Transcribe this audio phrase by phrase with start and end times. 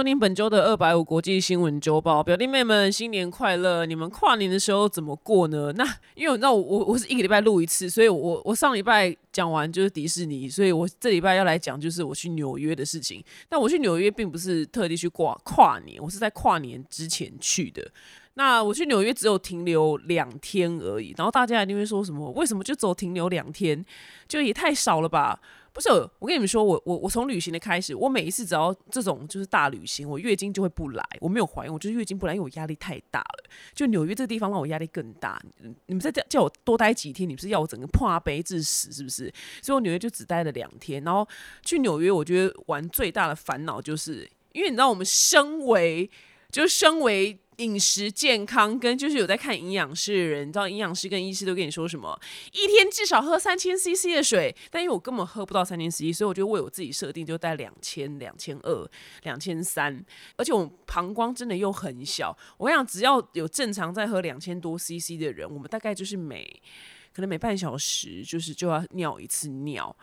[0.00, 2.22] 收听本周的二百五国际新闻周报。
[2.24, 3.84] 表弟妹们，新年快乐！
[3.84, 5.70] 你们跨年的时候怎么过呢？
[5.76, 5.84] 那
[6.14, 13.22] 因为你知道我我我是一个礼拜录一次，所以我我上礼拜讲完就是迪士尼，所以我这礼拜要来讲就是我去纽约的事情。
[13.46, 17.86] 但我去纽约并不是特地去跨跨年，我是在跨年之前去的。
[18.34, 22.30] 那我去纽约只有停留两天而已，然后大家一定会说什么？
[22.30, 23.84] 为什么就走停留两天？
[24.26, 25.38] 就也太少了吧？
[25.72, 25.88] 不是，
[26.18, 31.04] 我跟你们说，我我我从旅行的开始，我每一次只要这种就是大旅行，我月经就会不来。
[31.20, 33.50] 我没有怀孕，我就是月经不来，因为我压力太大了。
[33.72, 35.40] 就纽约这个地方让我压力更大。
[35.86, 39.32] 你们在叫叫我多待几天，你不是要我整个破杯致死是不是？
[39.62, 41.02] 所以我纽约就只待了两天。
[41.04, 41.26] 然后
[41.64, 46.10] 去纽约，我觉得玩最大的烦恼就是，因为你知道，我们身为
[46.50, 47.38] 就是身为。
[47.60, 52.18] 饮食健康跟就是有在看营养师的人，你知道营养师跟医师都跟你说什么？
[52.52, 58.90] 一天至少喝三千 CC 的水，但因为我根本喝不到三千 CC，所以我就为我自己设定就带两千、两千二、
[59.24, 60.02] 两千三，
[60.36, 62.34] 而且我膀胱真的又很小。
[62.56, 66.62] 我想只要有正常在喝两千多 CC 的人，我们大概就是每
[67.12, 69.94] 可能每半小时就是就要尿一次尿。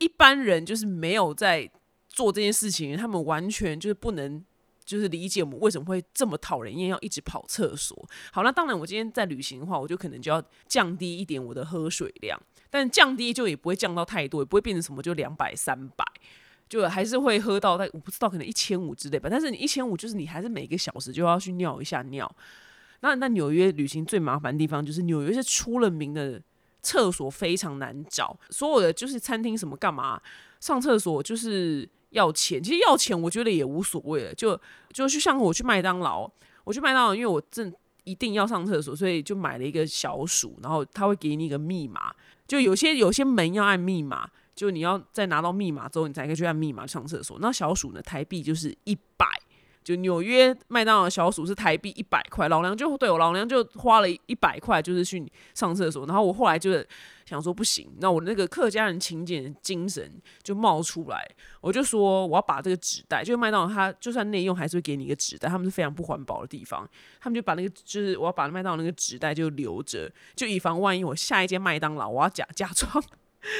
[0.00, 1.70] 一般人就是没有在
[2.08, 4.44] 做这件事情，他们完全就是不能。
[4.86, 8.08] 就是理解我们为什么会这么讨人厌，要一直跑厕所。
[8.32, 16.04] 好，那当然，我今天在旅行的话，我就可能就要降低一点我的喝水量，但降低就也不会降到太多，也不会变成什么就两百、三百，
[16.68, 19.28] 就还是会喝到，但我不知道可能一千五之类吧。
[19.28, 22.32] 但是你一千五，就是你还是每个小时就要去尿一下尿。
[23.00, 26.40] 那那纽约旅行最麻烦的地方就是纽约是出了名的
[26.80, 30.22] 厕所非常难找，所有的就是餐厅什么干嘛
[30.60, 31.88] 上厕所就是。
[32.10, 34.58] 要钱，其实要钱我觉得也无所谓了，就
[34.92, 36.30] 就是像我去麦当劳，
[36.64, 37.72] 我去麦当劳，因为我正
[38.04, 42.14] 一定要上厕所，所以就买了一个小鼠，然后他会给你一个密码，
[42.46, 47.38] 就有些有些门要按密码，就你要再拿到密码之后，你才可以去按密码上厕所。
[47.40, 49.26] 那小鼠呢，台币就是一百。
[49.86, 55.24] 就纽约麦当劳小鼠是台币一百块，老娘就对我老娘就花了一百块，就是去
[55.54, 56.04] 上厕所。
[56.06, 56.84] 然后我后来就是
[57.24, 61.24] 想说不行，那我那个客家人勤俭精神就冒出来，
[61.60, 66.84] 我就说我要把这个纸袋，就麦当劳它就算内用还是会给你一个纸袋，他们是非常不环保的地方，
[67.20, 73.00] 他们就把那个就是我要把麦当劳那个纸袋就留着，就以防万一我下一间麦当劳我要假假装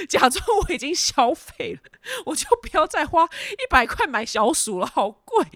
[0.08, 1.80] 假装我已经消费了，
[2.24, 5.46] 我就不要再花一百块买小鼠了，好贵。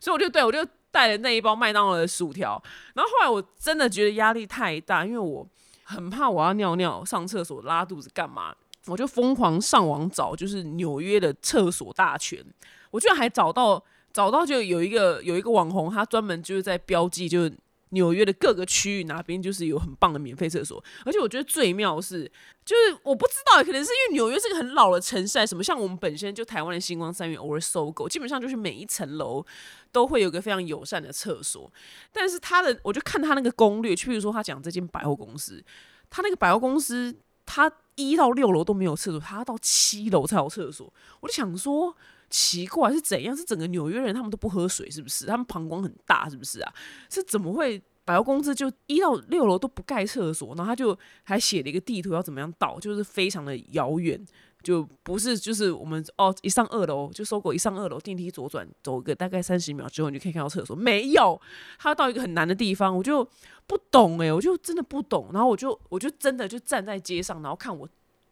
[0.00, 2.62] 所以我就对我就带了那一包麦当劳的薯条，
[2.94, 5.46] 然后后来我真的觉得压力太大，因为我
[5.84, 8.54] 很怕我要尿尿、上厕所、拉肚子干嘛，
[8.86, 12.44] 我就疯狂上网找，就是纽约的厕所大全，
[12.90, 13.82] 我居然还找到
[14.12, 17.52] 找到就有一个有一个网红，他专门就是在标记就是。
[17.90, 22.30] 纽约的各个区域哪边就是有很棒的免费厕所，而且我觉得最妙是，
[22.64, 29.44] 就是我不知道，可能是因为纽约是个很老的城市，什么像我们本身就台湾的星光三月偶尔搜狗，基本上就是每一层楼
[29.90, 31.72] 都会有个非常友善的厕所。
[32.12, 35.64] 但是他的，我就看他那个攻略，譬如说他讲这间百货公司，
[36.10, 37.16] 他那个百货公司，
[37.46, 41.96] 他一到六楼都没有厕所，他要到七楼才有厕所，我就想说。
[42.30, 43.36] 奇怪是怎样？
[43.36, 45.26] 是整个纽约人他们都不喝水，是不是？
[45.26, 46.72] 他们膀胱很大，是不是啊？
[47.08, 50.54] 是怎么会百货公司就一到六楼都不盖厕所？
[50.56, 54.22] 然后他就还写了一个地图要怎么样到，就是非常的遥远，
[54.62, 61.40] 就不是就是我们哦一上二楼就搜狗一上二楼电梯左转走一个大概三十秒之后你就可以看到厕所，没有，
[61.78, 63.22] 他到一个很难的地方，我就
[63.66, 67.88] 不懂诶，我就真的不懂，然后我就我就真的就站在街上，然后看我。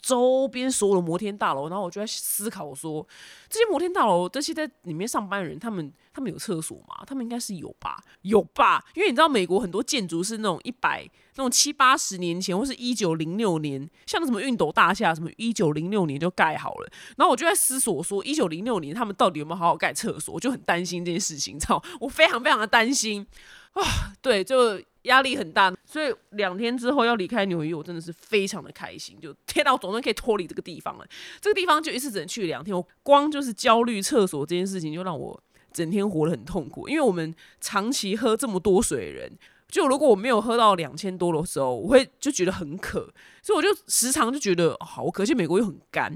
[0.07, 3.05] 周边所有的摩天大楼，然后我就在思考说，
[3.49, 7.03] 这些摩天大楼这些在里面上班的人，他们他们有厕所吗？
[7.05, 8.85] 他们应该是有吧，有吧？
[8.95, 16.89] 因为你知道美国很多建筑是那种一百那种七八十年前，或是一九零六年，像什么熨斗大厦，什么一九零六年就盖好了。
[17.17, 20.35] 然后我就在思索说，一九零六年他们到底有没有好好盖厕所？
[20.35, 23.27] 我就很担心这件事情，知道我非常非常的担心
[23.73, 23.83] 啊！
[24.21, 24.83] 对，就。
[25.07, 29.17] 压力很大，所以两天之后要离开纽约，我真的是非常的开心。
[29.21, 31.07] 就天到总算可以脱离这个地方了。
[31.41, 35.41] 这个地方就一次只能去两天，我光就是焦虑厕所这件事情，就让我
[35.73, 36.89] 整天活得很痛苦。
[36.89, 45.23] 因为我们长期喝这么多水的人，就如果我没有喝到两千多的时候，我会就觉得很渴，所以我就时常就觉得好渴。
[45.23, 46.11] 而且美国又很干，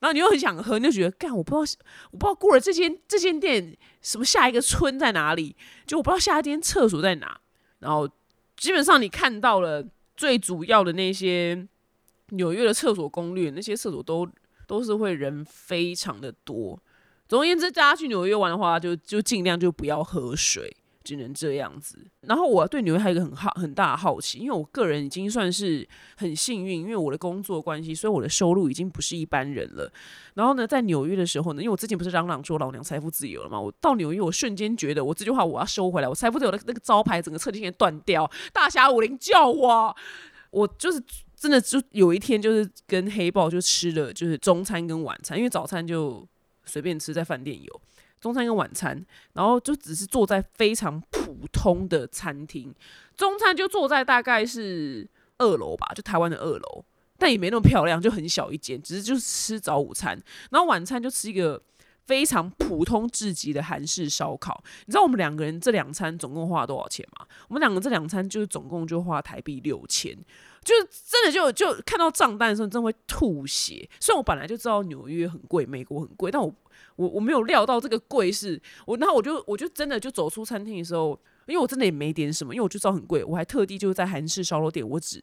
[0.00, 1.78] 然后你又很想喝，你就觉得干，我不知道
[2.10, 5.56] 我不知道过了这间这间店什么下一个村在哪里，
[5.86, 7.40] 就我不知道下一间厕所在哪，
[7.80, 8.08] 然后。
[8.56, 9.82] 基本上你看到了
[10.14, 11.66] 最主要的那些
[12.32, 14.28] 纽约的厕所攻略，那些厕所都
[14.66, 16.78] 都是会人非常的多。
[17.26, 21.98] 总而言之，大家去纽约玩的话，就就尽量就不要喝水，只能这样子。
[22.22, 25.86] 然后我对纽约还有一个很好很大的好奇，因为我个人已经算是
[26.16, 29.90] 很幸运，因为我的工作关系，所以我的收入已经不是一般人了。
[30.34, 38.30] 然后呢，在纽约的时候呢，因为我之前不是嚷嚷说老娘财富自由了嘛，我到纽约，我瞬间觉得我这句话我要收回来，我财富自由的那个招牌整个彻底性断掉。
[38.52, 39.96] 大侠武林叫我，
[40.50, 41.02] 我就是
[41.34, 46.26] 真的就有一天就是跟黑豹就吃了就是中餐跟晚餐，因为早餐就
[46.66, 47.80] 随便吃，在饭店有。
[48.20, 52.74] 中餐跟晚餐，然后就只是坐在非常普通的餐厅。
[53.16, 55.08] 中餐就坐在大概是
[55.38, 56.84] 二楼吧，就台湾的二楼，
[57.18, 60.20] 但也没那么漂亮，就很小一间，只是就是吃早午餐。
[60.50, 61.62] 然后晚餐就吃一个
[62.04, 64.62] 非常普通至极的韩式烧烤。
[64.84, 67.26] 你知道我们两个人这两餐总共花了多少钱吗？
[67.48, 70.14] 我们两个这两餐就是总共就花台币六千，
[70.62, 73.88] 就是真的就就看到账单的时候真的会吐血。
[73.98, 76.54] 虽然我本来就知道纽约很贵，美国很贵，但我。
[76.96, 85.22] 我我没有料到这个贵是，我然后我就我就真的就走出餐厅的时候，因为我真的也没点什么，因为我就知道很贵，我还特地就在韩式烧肉店，我只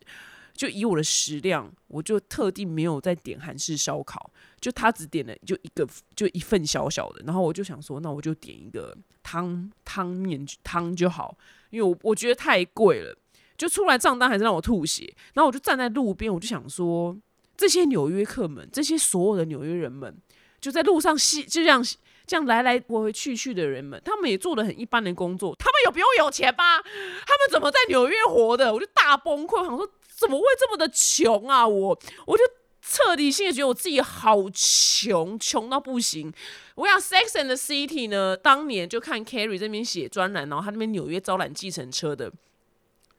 [0.54, 11.38] 就以我的食量，我就特地没有再点韩式烧烤，就他只点了就一个就一份小小的，然后我就想说，那我就点一个汤汤面汤就好，
[11.69, 13.15] 因为我我觉得太贵了，
[13.56, 17.15] 就出来账单还是让我吐血，然后我就站在路边，我就想说，
[17.56, 20.18] 这些纽约客们，这些所有的纽约人们。
[20.59, 21.83] 就在路上，西就这样
[22.25, 26.81] 这样来来回回去去的人们，他们也做的很一般的工作，他们有比我有钱吗？
[26.81, 28.74] 他们怎么在纽约活的？
[28.74, 31.68] 我就大崩溃，想说怎么会这么的穷啊？
[31.68, 32.44] 我我就
[32.81, 36.33] 彻底性的觉得我自己好穷，穷到不行。
[36.75, 42.31] 我想《Sex and the City》呢，当年就看 Carrie 这边写专栏，然后他那边纽约招揽计程车的，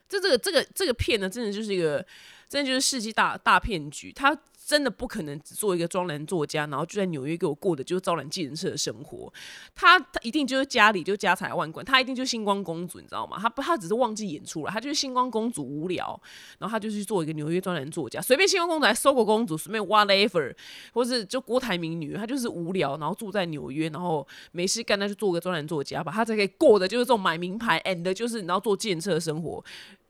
[0.08, 2.04] 这这个这个这个片呢，真的就是一个，
[2.48, 4.12] 真的就是世纪大大骗局。
[4.12, 4.36] 他
[4.68, 9.32] 真的不可能只做一个专栏作家，然后就在纽约给我过的就是招揽计程车的生活。
[9.74, 13.38] 他他一定就是家里就家财万贯，他一定就是星光公主，你知道吗？
[13.40, 16.20] 他不，他只是忘记演出了，他就是星光公主无聊，
[16.58, 20.54] 然后他就去做一个纽约专栏作家，随便星光公主还搜狗公主，随便 whatever，
[20.92, 29.64] 或是就郭台铭女，他就是无聊，然后住在纽约，然后没事干，他就做个专栏作家吧，他才可以过的就是这种买名牌，and 就是然后做计程车的生活。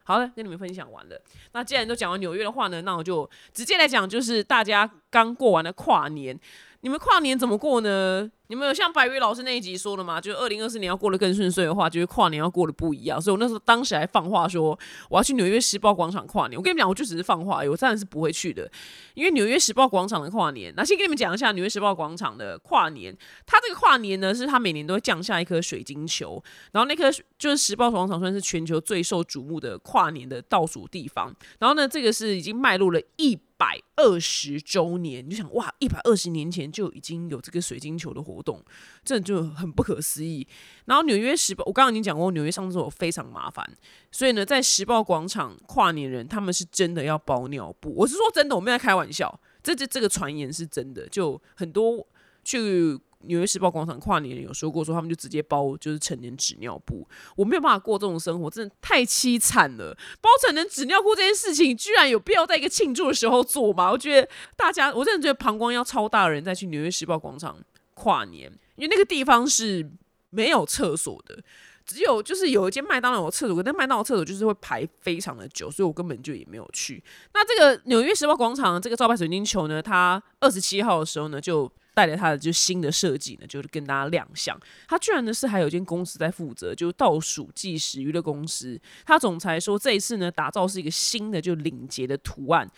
[0.09, 1.21] 好了，跟你们分享完了。
[1.53, 6.35] 那既然都讲完纽约的话呢，那我就直接来讲，就是大家刚过完的跨年。
[6.81, 8.31] 你们跨年怎么过呢？
[8.49, 10.19] 你们有像白宇老师那一集说的吗？
[10.19, 13.21] 就是二零二四年要过得更顺遂的话，就是跨年要过得不一样。
[13.21, 14.79] 所以我那时候当时还放话说，
[15.11, 16.59] 我要去纽约时报广场跨年。
[16.59, 18.71] 我跟你们讲，我就只是放话，我当然是不会去的。
[19.13, 23.15] 因为纽约时报广场的跨年，那先跟你们讲一下纽约时报广场的跨年。
[23.45, 26.43] 它这个跨年呢，是它每年都会降下一颗水晶球，
[26.73, 31.35] 然后那颗就是时报广场算是全球最受瞩目的跨年的倒数地方。
[31.59, 33.39] 然后呢，这个是已经迈入了一。
[33.59, 38.63] 百二十周年，你就想哇，一百二十年前就已经有这个水晶球的活动，
[39.05, 40.47] 这就很不可思议。
[40.87, 43.69] 然后纽约时报，我刚刚已经讲过，纽约上厕所非常麻烦，
[44.11, 47.95] 所以呢，在时报广场跨年人，他们是真的要包尿布。
[47.97, 52.07] 我是说真的，我没在开玩笑，这这这个传言是真的，就很多
[52.45, 52.99] 去。
[53.23, 57.05] 纽约时报广场跨年人有说过，说他们就直接包就是成人纸尿布，
[57.35, 59.93] 我没有办法过这种生活，真的太凄惨了。
[60.21, 63.91] 包成人纸尿裤这件事情，居然有必要在一个庆祝的时候做吗？
[63.91, 67.59] 我觉得大家，我真的觉得膀胱要超大的人再去纽约时报广场
[67.99, 69.91] 跨年，因为那个地方是
[70.31, 71.37] 没有厕所的，
[71.85, 77.03] 只有就是有一间麦当劳有厕所，但麦当劳厕所就是会排非常的久，所以我根本就也没有去。
[77.35, 81.71] 那这个纽约时报广场这个招牌水晶球呢，它二十七号的时候呢就。
[81.99, 84.57] 带着他的就新的设计呢，就是跟大家亮相。
[84.87, 88.81] 他居然呢是还有一间公司在负责，就倒数计时娱乐公司。
[89.05, 92.71] 他总裁说这一次呢打造是一个新的就领结的图案，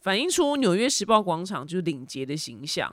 [0.00, 2.90] 反映出纽约时报广场就是领结的形象。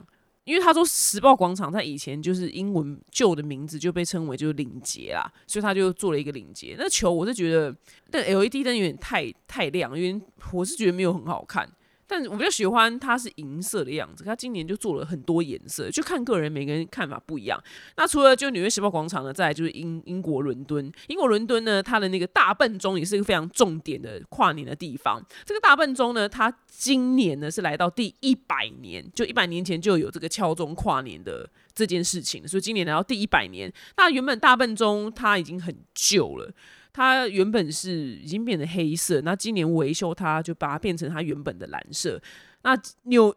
[0.50, 6.74] 因为他说时报广场在以前就是英文旧的名字就被称为就是领结啦，所以他就做了一个领结。
[6.76, 7.72] 那球我是觉得，
[8.10, 10.20] 但 LED 灯有点太太亮，因为
[10.52, 11.70] 我是觉得没有很好看。
[12.10, 17.62] 但我比较喜欢它是银色的样子，它今年就做了很多颜色，就看个人，每个人看法不一样。
[17.96, 25.24] 那除了就纽约时报广场呢，再就是英英国伦敦，英国伦敦呢，它的那个大笨钟也是一个非常重点的跨年的地方。
[25.44, 33.72] 这个大笨钟呢，它今年呢是来到第一百年，就一百年前就有这个敲钟跨年的这件事情，所以今年来到第一百年。
[33.96, 36.52] 那原本大笨钟它已经很旧了。
[36.92, 42.20] 它原本是已经变成黑色，那今年维修它就把它变成它原本的蓝色。
[42.62, 43.34] 那纽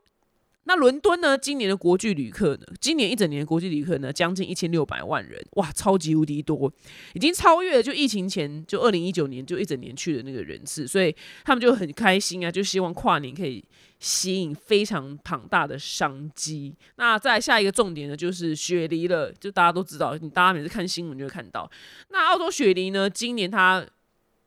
[0.66, 1.38] 那伦敦呢？
[1.38, 2.66] 今年的国际旅客呢？
[2.80, 6.72] 今年一整年的国际旅客呢，将近一千六百万人，哇，超级无敌多，
[7.14, 13.64] 已经超越了就疫情前就二零一九年就一整年去的那个人次，所以他们就很开心啊，就希望跨年可以
[14.00, 16.74] 吸引非常庞大的商机。
[16.96, 21.70] 那再下一个重点呢，就是雪梨了，就大家都知道，你大家每次看新闻就会看到，
[22.10, 23.86] 那澳洲雪梨呢，今年它。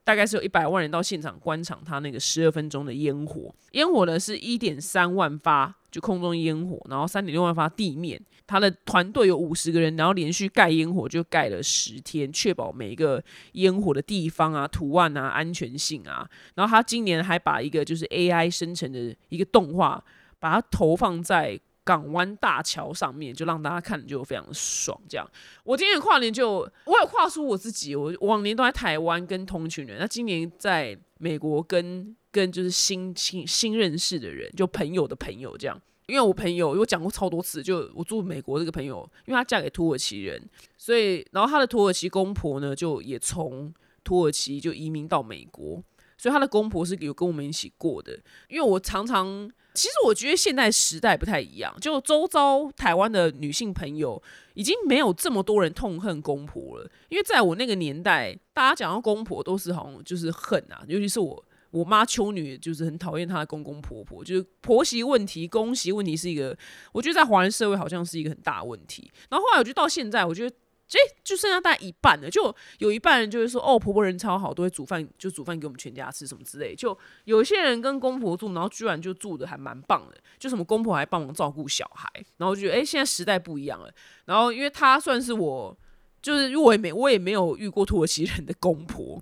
[0.07, 8.23] 大概是有一百万人到现场观赏他那个十二分钟的烟火，烟火呢是一点三万发，就空中烟火，然后三点六万发地面。
[8.47, 13.21] 他的团队有五十个人，然后连续盖烟火就盖了十天，确保每一个
[13.55, 16.31] 烟火的地方啊、图案啊、安全性啊。
[16.55, 20.05] 然后他今年还把一个就是 AI 生成的一个动画，
[20.39, 21.61] 把它投放在。
[21.87, 25.01] 港湾大桥上面，就让大家看就非常爽。
[25.09, 25.25] 这样，
[25.63, 35.81] 我今年跨年就我有跨出我自己，我往年都在台湾跟同群人，那今年在美国跟跟就是新新新认识的人，就朋友的朋友这样。
[36.09, 40.43] 因为我朋友，我讲过超多次，就我住美国这个朋友，因为她嫁给土耳其人，
[40.77, 45.81] 所以然后她的土耳其公婆呢，就也从土耳其就移民到美国，
[46.19, 48.19] 所以她的公婆是有跟我们一起过的。
[48.49, 49.49] 因为我常常。
[49.77, 54.21] 其实我觉得现在时代不太一样，就周遭台湾的女性朋友
[54.55, 56.91] 已经没有这么多人痛恨公婆了。
[57.11, 66.57] 因为在我那个年代，大家讲到公婆都是好像就是恨啊，尤其是我我妈秋女，就是很讨厌她的公公婆婆，就是婆媳问题、公媳问题是一个，
[66.93, 69.13] 我觉得在华人社会好像是一个很大问题。
[69.29, 70.57] 然后后来我觉得到现在，我觉得。
[70.89, 76.77] 这就剩下大概一半了，就有一半人就会说，哦，婆婆人超好，都会煮饭，就煮饭给我们全家吃什么之类。
[76.77, 83.93] 就有些人跟公婆住，然后居然就住的还蛮棒的，就什么公婆还帮忙照顾小孩，然后就觉得，哎，现在时代不一样了。
[84.27, 85.77] 然后因为他算是我，
[86.23, 89.21] 就是因为我也没我也没有遇过土耳其人的公婆，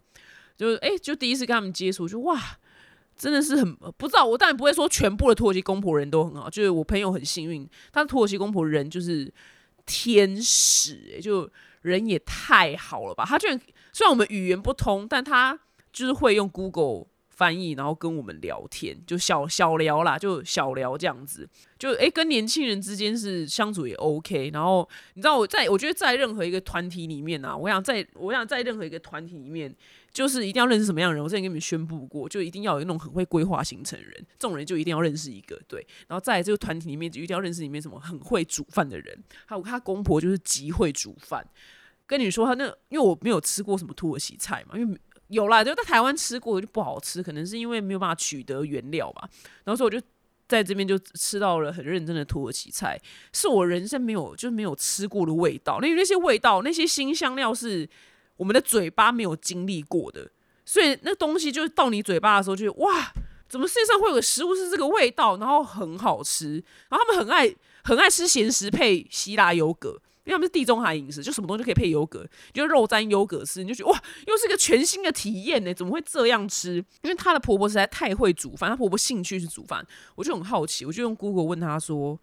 [0.59, 2.39] 就是哎，就第一次跟他们接触，就哇，
[3.17, 4.27] 真的是很不知道。
[4.27, 9.33] 我当然不会说全部的土耳其公婆人都很好，就是我朋友很幸运，他土耳其公婆人就是。
[9.87, 11.51] 天使，就
[11.83, 13.25] 人也太好了吧！
[13.27, 13.61] 他居然
[13.93, 15.59] 虽然我们语言不通，但他
[15.93, 21.49] 就是会用 Google 翻译，然后跟我们聊天，就小小聊啦，就小聊这样子。
[21.79, 24.51] 就诶，跟年轻人之间是相处也 OK。
[24.53, 29.75] 然后你知道我在，我觉得在任何一个团体里面啊，我想在，我想在任何一个团体里面。
[30.15, 35.85] 就是一定要认识什么样的人，我之前跟你们宣布过，就一定要有那种很会规划行程的人，这种人就一定要认识一个，对。
[36.07, 41.45] 然后在这个团体里面，就一定要认识里面什么很会煮饭的人，还有他公婆就是极会煮饭。
[42.07, 49.29] 跟你说他那，因为我没有吃过什么土耳其菜嘛，因为有啦，就在台湾吃过就不好吃，可能是因为没有办法取得原料吧。
[49.65, 50.07] 然后所以我就
[50.47, 52.97] 在这边就吃到了很认真的土耳其菜，
[53.33, 57.89] 是我人生没有就是没有吃过的味道，因为那些味道那些新香料是。
[58.37, 60.31] 我们的嘴巴没有经历过的，
[60.65, 63.13] 所以那东西就是到你嘴巴的时候，就哇，
[63.49, 69.91] 怎么世界上会有个食物是这个味道，然后很好吃，然后他们很爱很爱吃咸食配希腊优格，
[70.25, 76.77] 因为他们是地中海饮食，就什么东西可以配优格，就肉沾优格吃，你就觉得哇，又是一个全新的体验呢，怎么会这样吃？
[77.03, 79.87] 因为她的婆婆实在太会煮饭，她婆婆兴趣是煮饭，
[80.17, 82.19] 我就很好奇，我就用 Google 问她说：“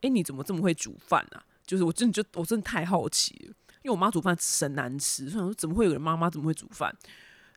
[0.00, 3.54] 哎，你怎么这么会煮饭啊？”就是我真的就我真的太好奇了。
[3.82, 6.94] 因为我妈煮饭神难吃，所以说怎么会有人妈妈怎么会煮饭？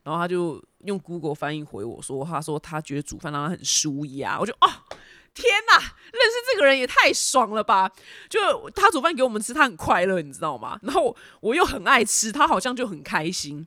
[0.03, 4.69] 然后他就用 Google 翻译回我说：“他说他觉得煮饭让他很舒压。”我就哦，
[5.33, 7.91] 天哪，认识这个人也太爽了吧！
[8.29, 10.79] 就他煮饭给我们吃，他很快乐，你知道吗？
[10.83, 13.65] 然后我又很爱吃，他好像就很开心，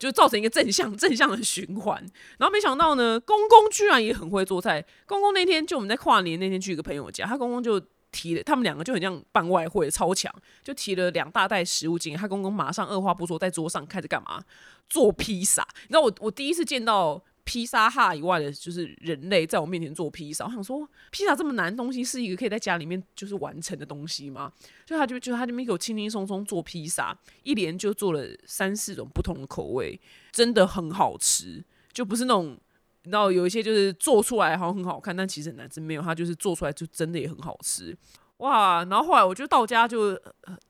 [0.00, 1.96] 就造成一个正向正向的循环。
[2.38, 4.84] 然后没想到呢，公公居然也很会做菜。
[5.06, 7.80] 公公那天就我们在跨年那天去一个朋友家，他公公就。
[8.12, 12.14] 提了，他们两个就很像办外汇，超强，就提了两大袋食物进。
[12.16, 14.44] 他公公马上二话不说，在桌上开始干嘛？
[14.88, 15.66] 做披萨。
[15.84, 20.44] 你知道我我第一次见到披萨哈以外的，就是人类在我面前做披萨。
[20.44, 24.52] 我想说，披萨这么难东西，是一个可以在家里面就是完成的东西吗？
[24.84, 29.98] 就他就就他这边给轻轻松松做披萨，一连就做了三四种不同的口味，
[30.30, 32.58] 真的很好吃，就不是那种。
[33.04, 35.80] 你知道有一些就是做出来好像很好看，但其实很难吃。
[35.80, 37.96] 没有，他就是做出来就真的也很好吃，
[38.38, 38.84] 哇！
[38.84, 40.14] 然后后来我就到家就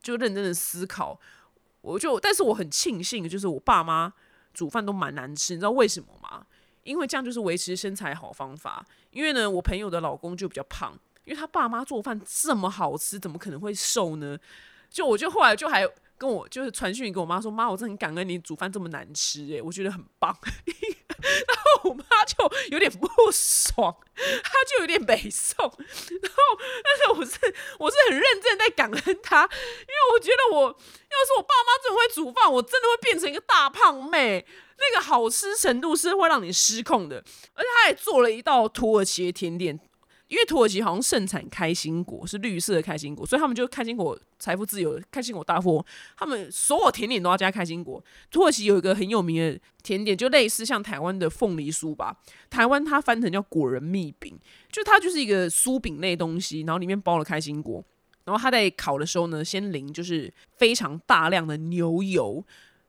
[0.02, 1.18] 就认真的思考，
[1.82, 4.12] 我就但是我很庆幸，就是我爸妈
[4.54, 6.46] 煮饭都蛮难吃，你知道为什么吗？
[6.84, 8.84] 因为这样就是维持身材好方法。
[9.10, 14.38] 因为呢，我朋友的老公就比较胖，因为他爸妈做饭这么好吃，怎么可能会瘦呢？
[14.88, 15.86] 就我就后来就还
[16.22, 20.38] 跟我就是传讯给我妈说，妈，我真的很感恩你煮饭这么难吃，诶，我觉得很棒。
[20.44, 22.36] 然后我妈就
[22.70, 23.92] 有点不爽，
[24.44, 25.64] 她就有点北宋。
[25.64, 34.46] 然后，但是我是我是很认真在感恩她，因为我觉得我要是我爸妈这么会煮饭，我真的会变成一个大胖妹。
[34.78, 37.16] 那个好吃程度是会让你失控的。
[37.54, 39.78] 而且她也做了一道土耳其甜点，
[40.32, 45.84] 因为土耳其好像盛产开心果，是绿色的开心果，所以他们就开心果财富自由，开心果大富，
[46.16, 48.02] 他们所有甜点都要加开心果。
[48.30, 52.16] 土耳其有一个很有名的甜点，就类似像台湾的凤梨酥吧，
[52.48, 54.34] 台湾它翻成叫果仁蜜饼，
[54.70, 57.84] 就它就是一个酥饼类东西，然后里面包了开心果，
[58.24, 62.42] 然后它在烤的时候呢，先淋就是非常大量的牛油，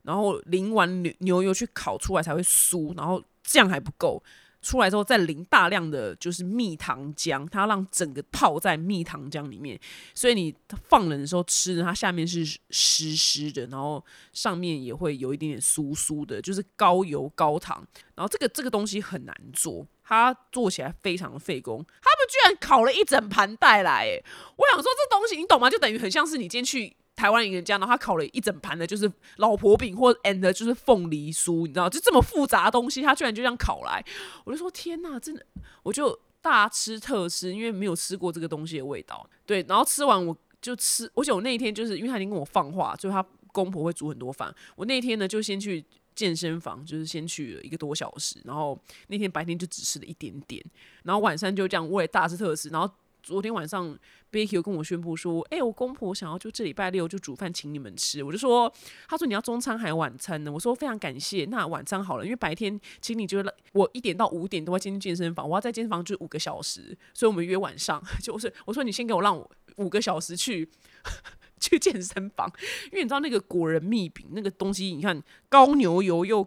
[0.03, 4.23] 然后淋完牛牛油去烤出来才会酥，然后这样还不够。
[4.63, 9.79] 出来之后再淋大量的就是蜜糖浆，它让整个泡在蜜糖浆里面，
[10.15, 10.55] 所以你
[10.87, 17.85] 放冷的时候吃呢，它下面是湿湿的，然后上面也会有一点点酥酥的，就是高油高糖。
[18.15, 21.77] 然后这个这个东西很难做，它做起来非常的费工。
[21.77, 24.23] 他们居然烤了一整盘带来，哎，
[24.55, 25.69] 我想说这东西你懂吗？
[25.69, 26.95] 就等于很像是你今天去。
[27.15, 34.03] 台湾人家，然后他烤了一整盘的，就是老婆饼或 and 就是凤梨酥，你知道，就这么复杂的东西，他居然就这样烤来，
[34.43, 35.45] 我就说天哪，真的，
[35.83, 39.29] 我就大吃特吃，因为没有吃过这个东西的味道。
[39.45, 48.77] 对，然后吃完我就吃，而且我那一天就是因为他已经跟我放话，就他公婆会煮很多饭，我那天呢就先去健身房，就是先去了一个多小时，然后
[49.07, 50.63] 那天白天就只吃了一点点，
[51.03, 52.91] 然后晚上就这样我也大吃特吃，然后。
[53.23, 53.97] 昨天晚上
[54.29, 58.71] ，Becky 跟我宣布说：“哎，我公婆想要就这礼拜六就煮饭请你们吃。”我就说
[59.07, 68.03] ：“他说你要中餐还晚餐呢？”我说：“非常感谢，那晚餐好了，因为白天请你就是我一点到五点都会进健身房，我要在健身房就五个小时，所以我们约晚上。
[68.21, 70.69] 就是我说你先给我让我五个小时去
[71.61, 72.51] 去健身房，
[72.91, 76.45] 因为你知道那个果仁蜜饼那个东西，你看高牛油又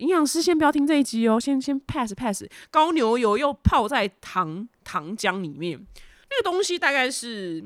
[0.00, 7.62] 营养师先不要听这一集哦，先先 pass pass 高牛油又泡在糖。”糖浆里面那个东西大概是，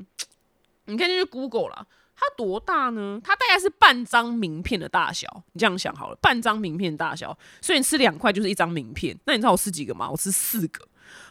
[0.85, 3.19] 你看就是 Google 了，它多大呢？
[3.23, 5.43] 它大概是半张名片的大小。
[5.53, 9.17] 你这样想好了，半张名片大小，所以你吃两块就是一张名片。
[9.25, 10.07] 那你知道我吃几个吗？
[10.07, 10.87] 我吃四个，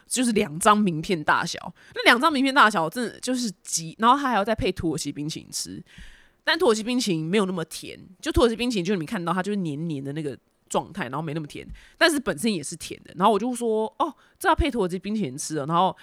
[0.08, 1.72] 就是两张名片大小。
[1.94, 5.80] 那两张名片大小真的就是极，然后它还要再配土耳其冰淇淋吃。
[6.42, 10.36] 但土耳其冰淇淋没有那么甜，就土耳其冰淇淋就是你看到它就是黏黏的那个。
[10.74, 11.64] 状态，然后没那么甜，
[11.96, 13.14] 但是本身也是甜的。
[13.14, 15.66] 然后我就说，哦，这要配土耳其冰淇淋吃了。
[15.66, 15.96] 然后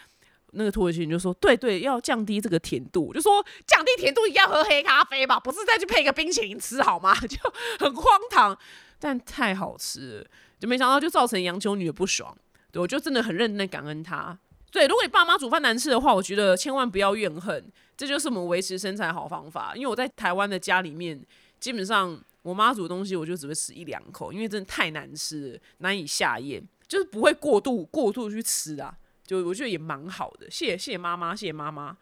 [0.51, 3.07] 那个土耳其人就说，对对，要降低这个甜度。
[3.09, 7.13] 我就说，降低甜度一定要喝黑咖啡吧，不是再去配个冰淇淋吃好吗？
[7.27, 7.37] 就
[7.79, 8.57] 很荒唐，
[8.97, 10.25] 但太好吃了，
[10.57, 12.33] 就没想到就造成杨秋女的不爽。
[12.71, 14.39] 对我就真的很认真的感恩他。
[14.71, 17.65] 对，如果你爸妈煮饭难吃的话，我觉得千万不要怨恨，
[17.97, 19.73] 这就是我们维持身材好方法。
[19.75, 21.21] 因为我在台湾的家里面，
[21.59, 22.17] 基本上。
[22.43, 28.97] 我妈煮的东西，我就只会吃一两口，因为真的太难吃了，难以下咽，就是不会过度过度去吃啊。
[29.23, 31.95] 就我觉得也蛮好的，谢谢谢谢妈妈，谢谢妈妈。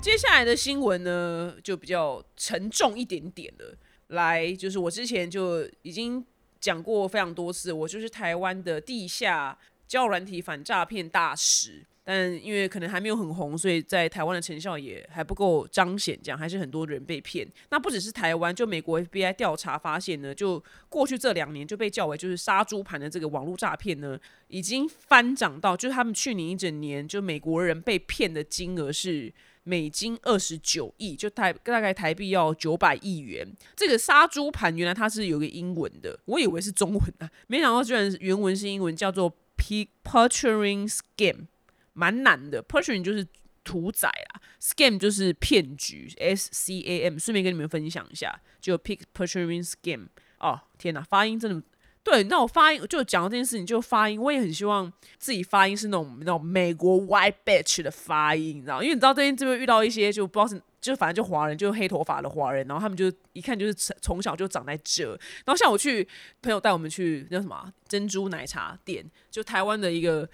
[0.00, 3.76] 接下来的新闻呢，就比较沉重一点点的，
[4.06, 6.24] 来，就是我之前就已经
[6.58, 11.84] 讲过非常多次，我就是台湾的地下交软体反诈骗大使。
[12.12, 17.46] 但因为可能还没有很红，所以在台湾的成效也还不够彰显，这样还是很多人被骗。
[17.70, 24.18] 那不只是台湾，就美国 FBI 调查发现呢，就过去这两年就被叫为就是杀猪盘的这个网络诈骗呢，
[24.48, 33.46] 已经翻涨到就是他们去年一整年就美国人被骗的金额是美金二十九亿，就台大概台币要九百亿元。
[33.76, 41.46] 这个杀猪盘原来它是有个英文的，我以为是中文啊，没想到居然原文是英文，叫做 Pig Butchering Scam。
[41.92, 43.26] 蛮难的，Persian 就是
[43.62, 47.18] 屠宰啦，Scam 就是骗局，S C A M。
[47.18, 50.08] 顺便跟你们分享一下，就 Pick Persian Scam。
[50.38, 51.66] 哦，天哪，发音真的
[52.02, 52.22] 对。
[52.24, 58.82] 那我发音就讲到这件事情，就发音，我也很希望自己发音是那种那种美国 White Bitch 的发音，你知道？
[58.82, 65.10] 因为你知道最近这边遇到一些就不知道是就反正就华人，就黑头发的华人，然后他们就一看就是从小就长在这。
[65.44, 66.08] 然后像我去
[66.40, 70.26] 朋友带我们去那什么珍珠奶茶店，就台湾的一个。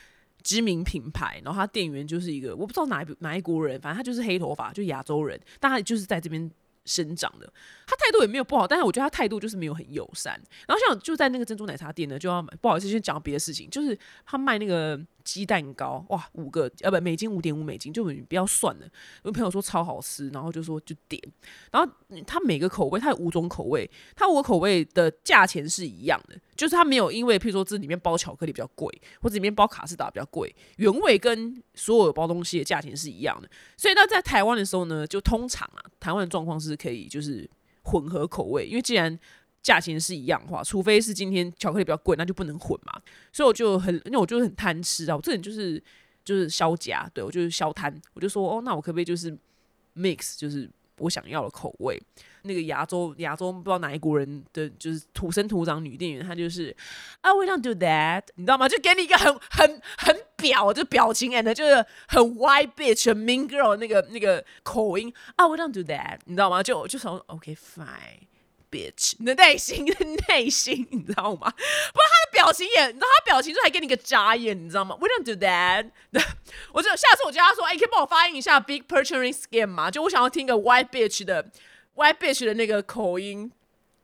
[0.47, 6.49] 知名品牌，然后他店员就是一个我不知道哪一哪一国人，反正他就是黑头发，就亚洲人，但他就是在这边
[6.85, 7.53] 生长的。
[7.85, 10.41] 他态度也没有不好，但是我觉得他态度就是没有很友善。
[10.69, 15.01] 然后像就在那个珍珠奶茶店呢，就要不好意思先讲别的事情，就是他卖那个。
[15.27, 18.87] 鸡蛋糕哇，五个呃不美金五点五美金，就不要算了。
[19.25, 21.21] 有朋友说超好吃，然后就说就点，
[21.73, 21.93] 然后
[22.25, 28.89] 它每个口味它有五种口味，它五个口味的价钱是一样的，就是它没有因为譬如说这里面包巧克力比较贵，
[29.21, 33.51] 或者里面包卡士达比较贵，原味跟所有包东西的价钱是一样的。
[33.77, 37.51] 所以那在台湾的时候呢，就通常啊，台湾的状况是可以就是
[37.83, 39.19] 混合口味，因为既然
[39.67, 43.03] 价钱是一样的话，除非是今天巧克力比较贵，那就不能混嘛。
[43.33, 45.83] 所以我就很，因为我就是很贪吃啊，我这人就是
[46.25, 49.37] 就是消夹，对我就是消贪，我就说哦，那我可不可以就是
[49.97, 52.01] mix，就是我想要的口味。
[52.43, 56.75] 那个亚洲亚洲不知道哪一国人的就是土生土长女店员，她就是
[57.21, 58.69] 啊，we don't do that，你知道吗？
[58.69, 66.63] 就给你一个很很很表就表情，and 就是很 white bitch、很 mean girl 那个那个口音啊，we don't do that，你知道吗？
[66.63, 68.21] 就就从 OK fine。
[68.71, 71.51] bitch，你的内心你的内心，你知道吗？
[71.51, 75.91] 不过他的表情也，你知道他表情就还给你个眨眼，你知道吗？We don't do that。
[76.73, 79.91] 我就下次我叫他说，哎，可以帮我发音一下 big purchasing scam 吗？
[79.91, 81.45] 就我想要听个 white bitch 的
[81.95, 83.51] white bitch 的那个口音，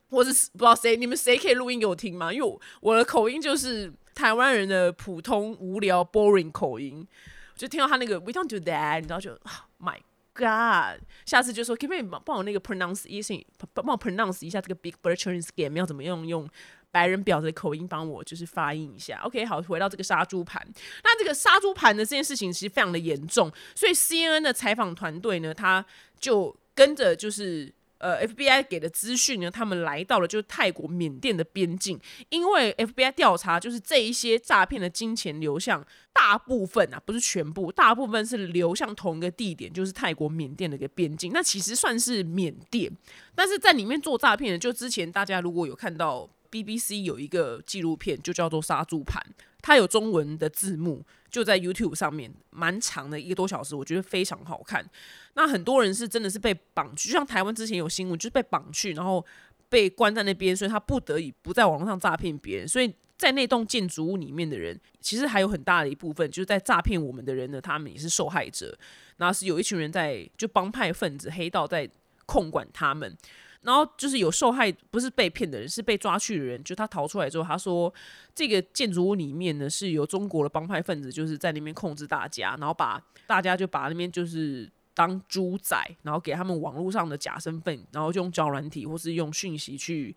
[0.09, 2.31] 或是不知道谁，你们谁可以录音给我听吗？
[2.31, 7.07] 因为我的口音就是台湾人的普通无聊 boring 口音，
[7.55, 9.37] 就听到他那个 We don't do that，你知道就
[9.79, 9.99] My。
[10.33, 13.39] God，下次就说可不可以帮帮我那个 pronounce 一声，
[13.73, 16.49] 帮我 pronounce 一下这个 big bird scam 要怎么用用
[16.91, 19.21] 白人婊子的口音帮我就是发音一下。
[19.23, 20.65] OK，好，回到这个杀猪盘，
[21.03, 25.85] 那这个杀猪盘的这件事情其实非常的严重，所以 CNN 的采访团队呢，他
[26.19, 27.73] 就跟着就是。
[28.03, 41.31] 呃，FBI 给的资讯呢，他们来到了就是泰国、缅甸的边境，因为 FBI 调查就是这一些诈骗的金钱流向，大部分啊不是全部，大部分是流向同一个地点，就是泰国、缅甸的一个边境。
[41.31, 42.91] 那其实算是缅甸，
[43.33, 49.25] 但是在里面做诈骗的，就之前大家如果有看到 BBC 有一个纪录片，就叫做《杀猪盘》，
[49.61, 51.05] 它有中文的字幕。
[51.33, 54.85] 就在 YouTube 上面，蛮长的一个多小时，我觉得非常好看。
[55.33, 59.25] 那很多人是真的是被绑去，就像台湾之前有新闻，就是被绑去，然后
[59.67, 62.67] 被关在那边，所以他不得已不在网络上诈骗别人。
[62.67, 68.77] 所以在那栋建筑物里面的人，其实还有很大的一部分就是在诈骗我们的人呢，他们也是受害者。
[69.17, 71.89] 然后是有一群人在，就帮派分子、黑道在
[72.27, 73.17] 控管他们。
[73.63, 76.61] 然后就是有受害，不是被骗的人，是被抓去的人。
[76.63, 77.91] 就他逃出来之后，他说
[78.35, 90.13] 这个建筑物里面呢是有中国的帮派分子，就是在那边控制大家，然后把大家就把那边就是当猪仔，然后给他们网络上的假身份，然后就用交软体或是用讯息去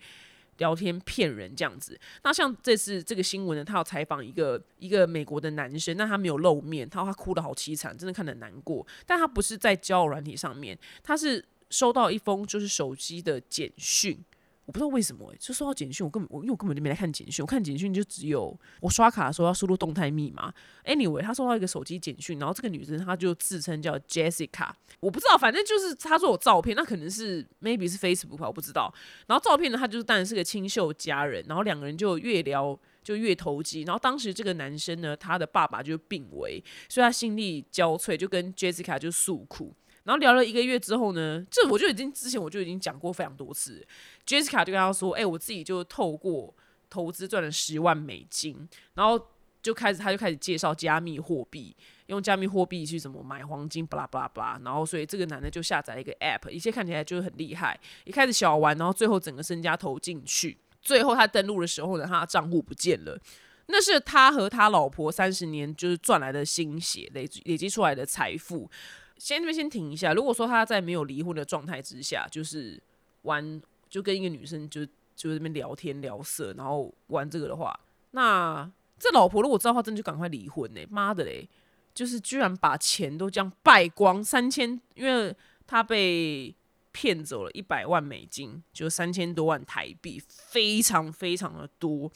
[0.58, 1.96] 聊天骗人这样子。
[2.24, 8.84] 那像这次这个新闻呢，他要采访一个一个美国的男生，但他没有露面，他他哭的好凄惨，真的看得难过。
[9.06, 11.44] 但他不是在交友软体上面，他是。
[11.70, 14.24] 收到一封就是手机的简讯，
[14.64, 20.52] 我不知道为什么就收到简讯，我根本我因为我根本就没来看简讯，我看简讯就只有我刷卡的时候要输入动态密码。
[20.84, 28.92] Anyway，他收到一个手机简讯，然后这个女生她就自称叫 Jessica，我不知道，反正就是她说有照片，那可能是 maybe 是 Facebook 吧，我不知道。
[29.26, 33.82] 然后照片呢，她就是当然是个清秀佳人，然后两个人就越聊就越投机。
[33.82, 39.74] 然后当时这个男生呢，他的爸爸就病危，所以他心力交瘁，就跟 Jessica 就诉苦。
[40.06, 43.84] 然后聊了一个月之后呢，这我就已经之前我就已经讲过非常多次
[44.24, 46.54] ，Jessica 就跟他说：“哎，我自己就透过
[46.88, 49.20] 投资赚了十万美金，然后
[49.60, 54.60] 就开始他就开始介绍加密货币，用加密货币去怎么买黄金，巴拉巴拉巴拉。
[54.64, 57.76] 然后所以这个男的就下载了一个 App，一切看起来就是很厉害。
[58.04, 63.20] 一开始小玩，然后最后整个身家投进去，最后他登录的时候呢，他的账户不见了，
[63.66, 68.70] 那是他和他老婆三十年就是赚来的心血累累积出来的财富。”
[69.18, 70.12] 先这边先停一下。
[70.12, 72.82] 如果说他在没有离婚的状态之下，就是
[73.22, 77.78] 玩，就跟一个女生就就那边聊天聊色，然后玩这个的话，
[78.10, 80.80] 那这老婆如果知道话，真的就赶快离婚呢？
[80.88, 81.48] 妈的嘞！
[81.94, 85.34] 就是居然把钱都这样败光，三千，因为
[85.66, 86.54] 他被
[86.92, 92.12] 骗走了一百万美金，就三千多万台币，非常非常的多。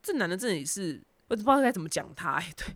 [0.00, 2.34] 这男的真的是，我都不知道该怎么讲他。
[2.34, 2.66] 哎，对。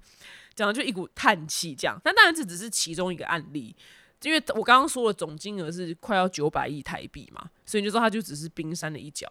[0.55, 2.01] 讲的就一股叹气，这样。
[2.05, 3.75] 但当然这只是其中一个案例，
[4.23, 9.31] 因为我刚刚说的总金额是快要九百亿台币嘛，所以你就说它就只是冰山的一角。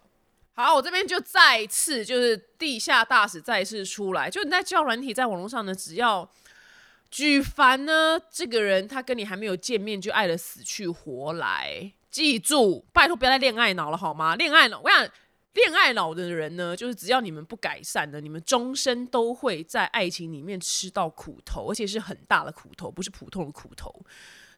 [0.54, 6.28] 好，我这边就再一次就是地下大使再次出来，就你在教软体在网络上呢，只要
[7.10, 14.36] 举凡呢这个人他跟你还没有见面就爱的死去活来，记住，拜托不要再恋爱脑了好吗？
[14.36, 15.08] 恋爱脑，我想。
[15.54, 23.94] 恋爱脑的人呢，就是只要你们不改善的，你们终身都会在爱情里面吃到苦头，而且是很大的苦头，不是普通的苦头。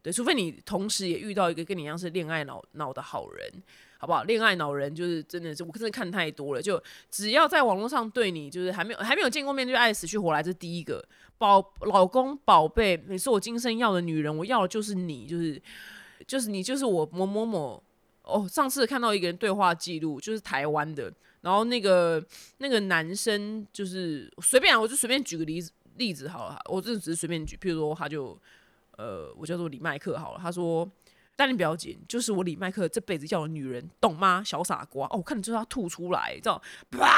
[0.03, 3.51] 对，除非你同时也遇到一个跟你一样是恋爱脑脑的好人，
[3.99, 4.23] 好不好？
[4.23, 6.63] 恋爱脑人就是真的是，我真的看太多了。
[6.63, 6.81] 就
[7.11, 11.05] 只要在网络上对你就是还没有还没有见过面就爱死去活来，这第一个。
[11.39, 15.61] 宝老公宝贝，你是我今生要的女人，我要的就是你，就是
[16.27, 17.83] 就是你，就是我某某某。
[18.25, 22.25] 哦，上次看到一个人对话记录，就是台湾的，然后那个
[22.57, 28.37] 那个男生就是随便，啊我就随便举个例子例子好了，我这只是随便举，譬如说他就
[28.97, 30.91] 呃，我叫做李麦克好了，他说，
[31.37, 34.43] 但你不要紧，就是我李麦克这辈子要的女人，懂吗？
[34.43, 36.61] 小傻瓜哦，我看你就是他吐出来，知道
[36.91, 37.09] 吧？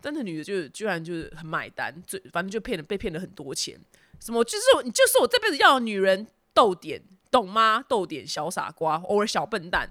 [0.00, 3.76] 但那女的就居然就是很买单，最反正就骗了被骗了很多钱，
[4.20, 7.02] 什么就是你就是我这辈子要的女人，逗点。
[7.30, 7.84] 懂吗？
[7.88, 9.90] 逗点小傻瓜，偶尔小笨蛋，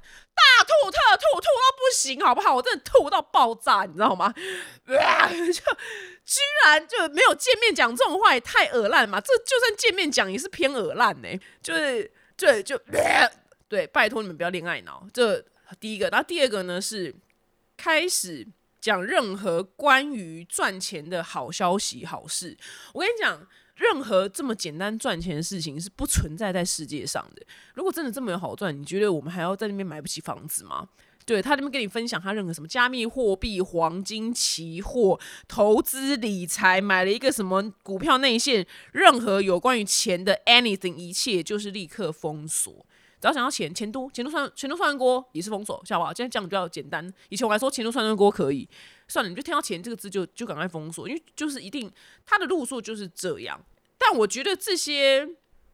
[0.57, 2.53] 大吐特吐，吐到不行，好不好？
[2.55, 4.33] 我真的吐到爆炸，你知道吗？
[4.85, 4.93] 就
[6.25, 9.19] 居然就没有见面讲这种话，也太恶烂嘛！
[9.19, 11.27] 这就算见面讲也是偏恶烂呢。
[11.61, 12.79] 就是对，就
[13.67, 15.05] 对，拜托你们不要恋爱脑。
[15.13, 15.43] 这
[15.79, 17.13] 第一个，然后第二个呢是
[17.75, 18.47] 开始
[18.79, 22.57] 讲任何关于赚钱的好消息、好事。
[22.93, 23.47] 我跟你讲。
[23.75, 27.41] 任何这么简单赚钱的事情是不存在在世界上的。
[27.73, 30.87] 如果真的这么有好赚，你觉得我们还要在那边买不起房子吗？
[31.25, 42.85] 对他那边跟你分享他任何什么加密货币、黄金、期货、投资理财，买了一个什么股票内线，任何有关于钱的 anything，一切就是立刻封锁。
[43.21, 46.13] 只要想要钱，钱多，钱多算钱多算锅也是封锁，晓得吧？
[46.13, 47.09] 现在讲比较简单。
[47.29, 48.67] 以前我还说钱多算锅可以，
[49.13, 51.91] 算了，你就听到钱这个字就就赶快封锁，因为就是一定
[52.25, 53.63] 他的路数就是这样。
[53.95, 55.23] 但我觉得这些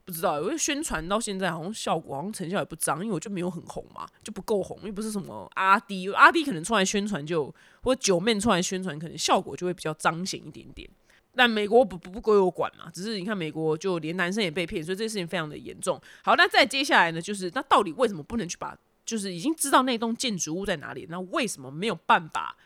[0.03, 7.45] 不知道，因为宣传到现在好像效果好像成效也不彰，因为我就没有很红嘛，就不够红，又不是什么阿迪，阿迪可能出来宣传就
[7.81, 10.89] 或者九妹出来宣传，可能效果就会比较彰显一点点。
[11.33, 16.01] 但美国不不不归我管嘛，只是你看美国就连男生也被骗，所以这件事情非常的严重。
[16.23, 22.57] 好，那再接下来呢，就是那到底为什么不能去把，就是已经知道那栋建筑物在哪里，那为什么没有办法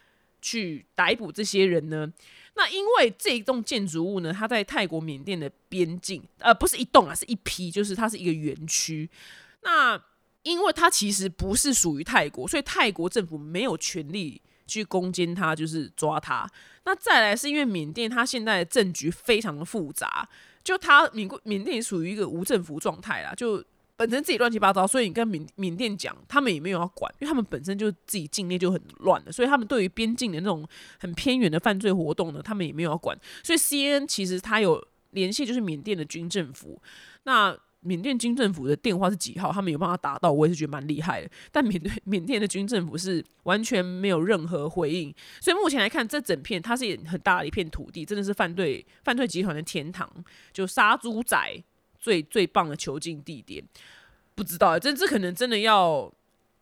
[0.44, 2.14] 去逮捕这些人呢？
[2.54, 9.10] 那因为这一栋建筑物呢，它在泰国缅甸的边境，呃，不是一栋啊，是一批，就是它是一个园区。
[9.64, 10.00] 那
[10.44, 14.42] 因为它其实不是属于泰国，所以泰国政府没有权利。
[14.66, 16.50] 去攻坚它，就是抓它。
[16.86, 20.28] 那再来是因为缅甸，它现在的政局非常的复杂，
[20.64, 23.62] 就它缅缅甸属于一个无政府状态啦，就
[24.04, 30.68] 本身自己乱七八糟，所以你跟缅缅甸讲，他们也没有要管，因为他们本身就自己境内就很乱的，所以他们对于边境的那种
[31.00, 33.18] 很偏远的犯罪活动呢，他们也没有要管。
[33.42, 36.82] 所以 C N 其实他有联系，就是缅甸的军政府。
[37.24, 39.54] 那缅甸军政府的电话是几号？
[39.54, 41.30] 他们有办法打到，我也是觉得蛮厉害的。
[41.50, 50.10] 但缅甸缅甸的军政府是完全没有任何回应，所以目前来看，这整片它是很大的一片土地，真的是犯罪犯罪集团的天堂，
[50.52, 51.38] 就杀猪仔
[52.04, 53.64] 最最棒的囚禁地点。
[54.36, 56.12] 不知道，这这可能真的要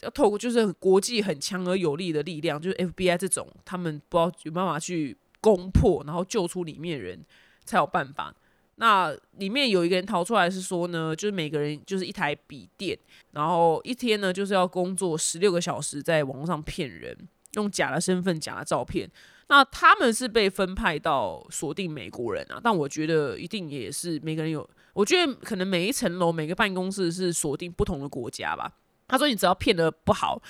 [0.02, 7.26] 要透过就是国际很强而有力的力量，就是 FBI 这种，他们不知道有办法去攻破，然后救出里面人
[7.66, 8.36] 才有办法。
[8.76, 12.98] 那里面有一个人逃出来，是说呢，就是每个人就是一台笔电，
[13.32, 17.18] 然后一天呢就是要工作十六个小时，在网络上骗人，
[17.54, 19.10] 用假的身份、假的照片。
[19.50, 28.72] 那他们是被分派到锁定美国人啊，但我觉得一定也是每个人有，我觉得可能每一层楼、每个办公室是锁定不同的国家吧。
[29.08, 30.42] 他说你只要骗的不好，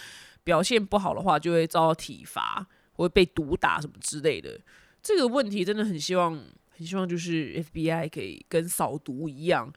[0.43, 4.59] 表现不好的话，就会遭到体罚，会被毒打什么之类的。
[5.01, 6.43] 这个问题真的很希望。
[6.73, 9.71] 很希望就是 FBI 可以跟扫毒一样，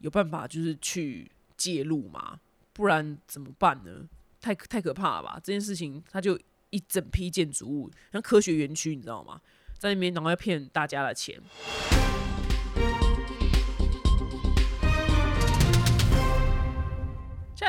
[0.00, 2.38] 有办法就是去介入嘛，
[2.74, 4.06] 不然怎么办呢？
[4.38, 5.40] 太太可怕了吧！
[5.42, 9.40] 这件事情，他就一整批建筑物，像科学园区，你知道吗？
[9.78, 11.40] 在那边然后要骗大家的钱。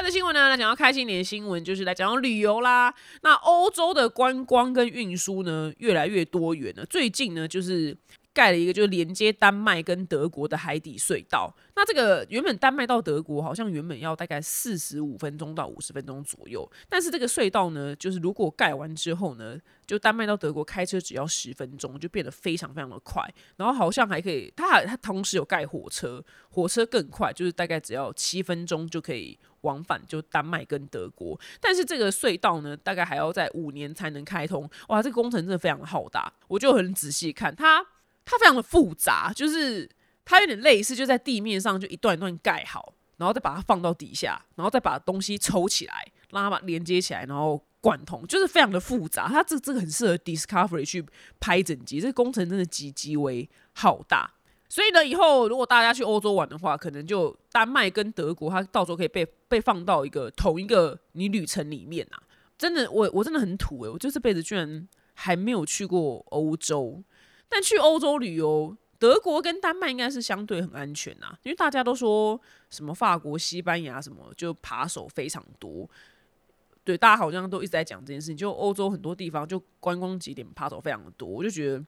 [0.04, 2.94] 的新闻呢，来讲到开心点的新闻，就是来讲到旅游啦。
[3.22, 6.86] 那欧洲的观光跟运输呢，越来越多元了。
[6.86, 7.98] 最近呢，就是。
[8.36, 11.54] 盖了一个就是连接丹麦跟德国的海底隧道。
[11.76, 23.24] 那这个原本丹麦到德国好像原本要大概四十五分钟到五十分钟左右，但是这个隧道呢，就是如果盖完之后呢，就丹麦到德国开车只要十分钟，就变得非常非常的快。
[23.58, 31.38] 然后好像还可以，它还它同时有盖火车，火车更快，就是大概只要七分钟就可以往返就丹麦跟德国。
[31.60, 34.70] 但是这个隧道呢，大概还要在五年才能开通。
[34.88, 37.86] 哇，这个工程真的非常的浩大，我就很仔细看它。
[38.26, 39.90] 它非常的复杂，就是
[40.24, 49.28] 它有点类似，就在地面上就一段一段盖好，然后再把它放到底下，然后再把东西抽起来，让它把连接起来，然后贯通，就是非常的复杂。
[49.28, 51.06] 它这这个很适合 Discovery 去
[51.42, 54.32] 拍整集，这工程真的极极为浩大。
[54.74, 62.18] 所以呢，以后如果大家去欧洲玩的话，可能就丹麦跟德国，它到时候可以被被放到一个同一个你旅程里面啊。
[62.58, 67.04] 真的，我我真的很土诶，我就这辈子居然还没有去过欧洲。
[67.48, 75.88] 但去欧洲旅游，德国跟丹麦应该是相对很安全啊，因为大家都说什么法国、西班牙什么就扒手非常多，
[76.84, 78.36] 对，大家好像都一直在讲这件事情。
[78.36, 81.86] 就欧洲很多地方就观光景点扒手非常的多，我就觉得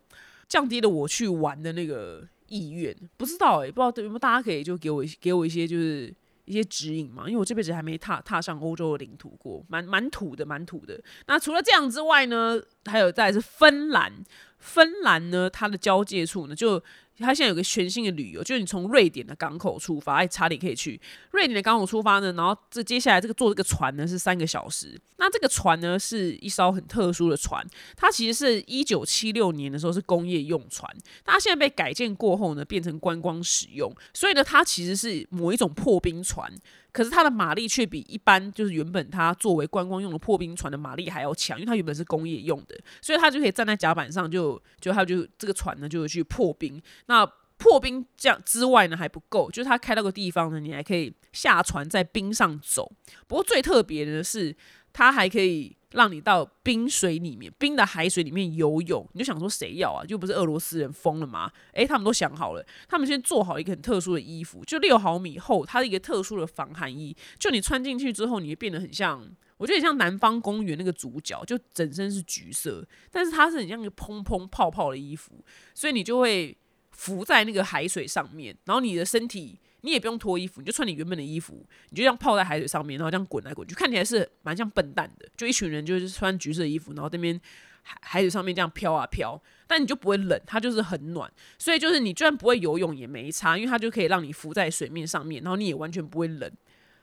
[0.47, 2.23] 降低了我去玩的那个
[2.55, 2.95] 意愿。
[3.17, 6.13] 不知道哎，不知道有没有大家可以就给我给我一些就是
[6.45, 7.27] 一些指引嘛？
[7.27, 11.01] 因为我这辈子还没踏踏上欧洲的领土过，蛮蛮土的，蛮土的。
[11.27, 14.11] 那除了这样之外呢，还有再是芬兰。
[14.57, 16.81] 芬兰呢，它的交界处呢，就
[17.19, 20.99] 它现在有个全新的旅游，就是你从瑞典的港口出发，哎，查理可以去
[21.31, 24.99] 瑞典的港口出发呢，然后这接下来这个坐这个船呢是三个小时。
[25.17, 27.63] 那这个船呢是一艘很特殊的船，
[27.95, 30.91] 它其实是一九七六年的时候是工业用船，
[31.23, 36.51] 它现在被改建过后呢变成观光使用，所以呢它其实是某一种破冰船。
[36.95, 46.81] 可是它的马力却比一般就是原本它作为观光用的破冰船的马力还要强，因为它原本是工业用的，所以它就可以站在甲板上，就就它就这个船呢就去破冰。
[47.07, 47.25] 那
[47.57, 52.89] 破冰这样之外呢还不够，就是它开到个地方呢，你还可以下船在冰上走。
[53.27, 54.55] 不过最特别的是，
[54.93, 55.75] 它还可以。
[55.95, 60.05] 让你到冰水里面，冰的海水里面游泳，你就想说谁要啊？
[60.05, 61.49] 就不是俄罗斯人疯了吗？
[61.73, 67.15] 诶，他们都想好了，他们先做好一个很特殊的衣服，就六毫米厚，它是一个特殊的防寒衣。
[67.39, 69.25] 就你穿进去之后，你会变得很像，
[69.57, 76.57] 我觉得像南方公园那个主角，就整身是橘色，但是它是很像一个砰砰泡泡的衣服，所以你就会
[76.91, 79.59] 浮在那个海水上面，然后你的身体。
[79.85, 85.29] 你也不用脱衣服，你就穿你原本的衣服，你就这样泡在海水上面，然后这样滚来滚去，看起来是蛮像笨蛋的。
[85.37, 87.39] 就一群人就是穿橘色衣服，然后这边
[87.83, 91.31] 海海水上面这样飘啊飘，但你就不会冷，它就是很暖。
[91.59, 96.51] 所以就是你居然不会游泳也没差，因为它就可以让你浮在水面上面，然后你也完全不会冷。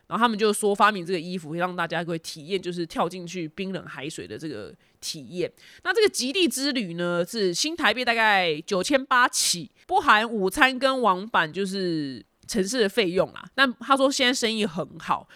[0.08, 5.50] 然后他们就说发明这个衣服，会让大家会体验就是跳进去冰冷海水的这个体验。
[5.84, 12.26] 那这个极地之旅呢，是新台币大概九千八起，不含午餐跟往返，就是。
[12.52, 15.26] 城市的费用啊，但他说现在生意很好，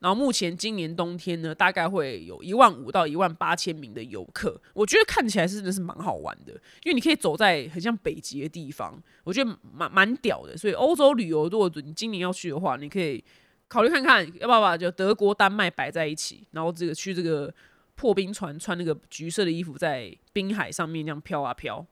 [0.00, 6.52] 然后目前今年冬天呢，大概会有一万五到一万八千名的游客，我觉得看起来真的是蛮好玩的，
[6.84, 10.56] 因为你可以走在很像北极的地方，我觉得蛮蛮屌的。
[10.56, 13.22] 所以欧洲旅游，如果你今年要去的话，你可以
[13.68, 17.52] 考虑看看要不要把就德国、丹麦摆在一起，然后这个去这个
[17.94, 21.86] 破冰船，穿那个橘色的衣服，在冰海上面这样飘啊飘。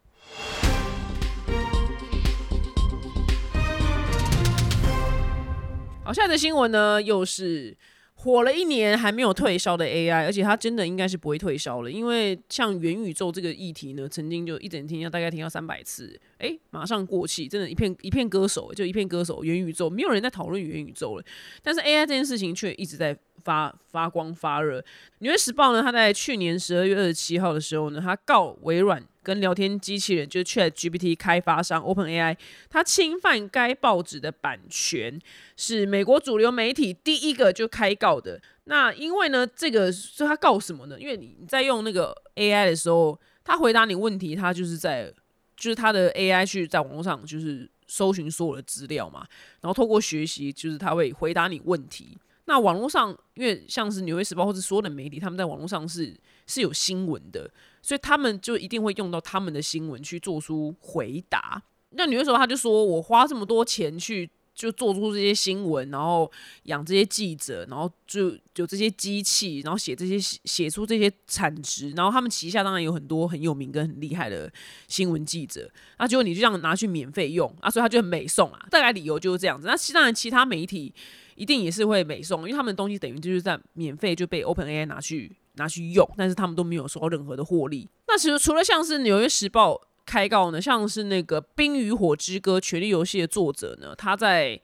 [6.05, 7.77] 好，下一则新闻呢，又是
[8.15, 21.25] 火了一年还没有退烧的 AI，而且它真的应该是不会退烧了，因为像元宇宙这个议题呢，曾经就一整天要大概听到三百次，哎，马上过气，真的，一片一片歌手，就一片歌手，元宇宙没有人在讨论元宇宙了，
[21.63, 23.17] 但是 AI 这件事情却一直在。
[23.45, 24.81] 发发光发热，
[25.19, 32.37] 《纽约时报》呢，他在去年十二月二十七号的时候呢，他告微软跟聊天机器人就是 Chat GPT 开发商 Open AI，
[32.71, 35.21] 他侵犯该报纸的版权，
[35.57, 38.41] 是美国主流媒体第一个就开告的。
[38.65, 40.99] 那因为呢，这个是他告什么呢？
[40.99, 45.13] 因为你你在用那个 AI 的时候，他回答你问题，他就是在
[45.57, 49.27] 就是他的 AI 去在网络上就是搜寻所有的资料嘛，
[49.61, 52.17] 然后透过学习，就是他会回答你问题。
[52.47, 56.13] 那网络上，因为像是《纽约时报》或者所有的媒体，他们在网络上是
[56.47, 57.49] 是有新闻的，
[57.81, 61.63] 所以他们就一定会用到他们的新闻去做出回答。
[61.91, 66.29] 那《纽约时报》他就说：“我花这么多钱去就做出这些新闻，然后
[66.65, 74.53] 养这些记者，然后就有这些机器，然后写这些写出这些产值，然后他们旗下当然有很多很有名跟很厉害的
[74.89, 75.71] 新闻记者。
[75.99, 78.67] 那结果你就这样拿去免费用啊，所以他就很美送啊。
[78.69, 79.69] 大概理由就是这样子。
[79.69, 80.93] 那当然，其他媒体。
[81.35, 87.89] 一定也是会美送，因为他们的东西等于就是在免费就被 Open AI 拿去拿去用，但是他们都没有收到任何的获利。
[88.09, 94.61] 那其实除了像是纽约时报开告呢，像是那个《冰与火之歌：权力游戏》的作者呢，他在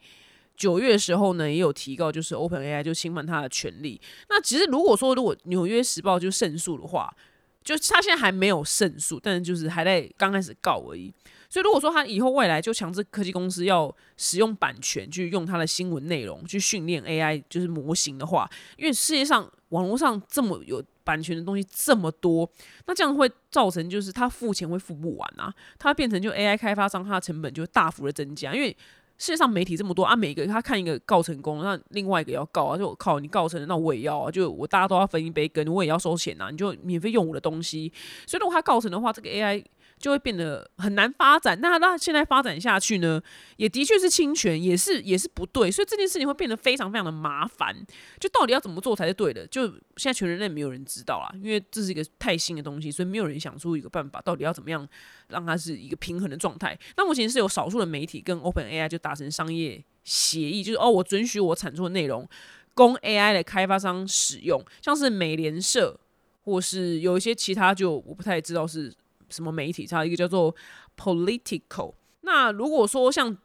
[0.55, 3.99] 九月的时候呢也有提告，就是 Open AI 就侵犯他的权利。
[4.29, 7.15] 那其实如果说如果纽约时报就胜诉的话，
[7.63, 11.13] 就他现在还没有胜诉，但是就是还在刚开始告而已。
[11.49, 22.47] 所以，如果说他以后未来就强制科技公司要使用版权去用他的新闻内容去训练 AI 就是模型的话，因为世界上网络上这么有版权的东西这么多，
[22.85, 28.69] 那这样会造成就是他付钱会付不完啊，他变成就 AI 开发商他的成本就大幅的增加，因为
[29.17, 37.91] 世界上媒体这么多啊，每个他看一个告成功，那另外一个要告啊，就我靠你告成了，那我也要啊，就我大家都要分一杯羹，我也要收钱啊，你就免费用我的东西，
[38.27, 39.65] 所以如果他告成的话，这个 AI。
[39.99, 41.59] 就会变得很难发展。
[41.61, 43.21] 那那现在发展下去呢，
[43.57, 45.69] 也的确是侵权，也是也是不对。
[45.69, 47.75] 所以这件事情会变得非常非常的麻烦。
[48.19, 49.45] 就到底要怎么做才是对的？
[49.47, 54.87] 就现在全人类没有人知道啊，因为这是一个太新的东西，所以没有人想出一个办法，到底要怎么样
[55.27, 56.79] 让它是一个平衡的状态。
[56.95, 62.25] 那目前是有少数的媒体跟 Open AI 就达成商业协议，就是哦，我准许我产出的内容
[62.73, 65.99] 供 AI 的开发商使用，像是美联社
[66.45, 68.93] 或是有一些其他，就我不太知道是。
[69.29, 69.85] 什么媒体？
[69.85, 70.55] 它一个叫做
[70.97, 71.93] Political。
[72.21, 73.33] 那如果说像《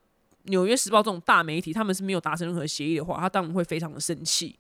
[0.45, 4.59] 纽约时报》这种大媒体，他们是没有达成任何协议的话，他当然会非常的生气。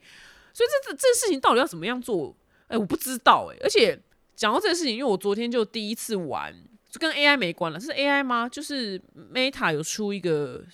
[0.52, 2.34] 所以这这这事情到底要怎么样做？
[2.68, 3.56] 哎，我不知道哎。
[3.62, 4.00] 而且
[4.34, 6.54] 讲到这个事情，因为我昨天就第一次玩
[6.88, 8.48] 就跟 AI 没关了，是 AI 吗？
[8.48, 8.98] 就是
[9.32, 10.64] Meta 有出一个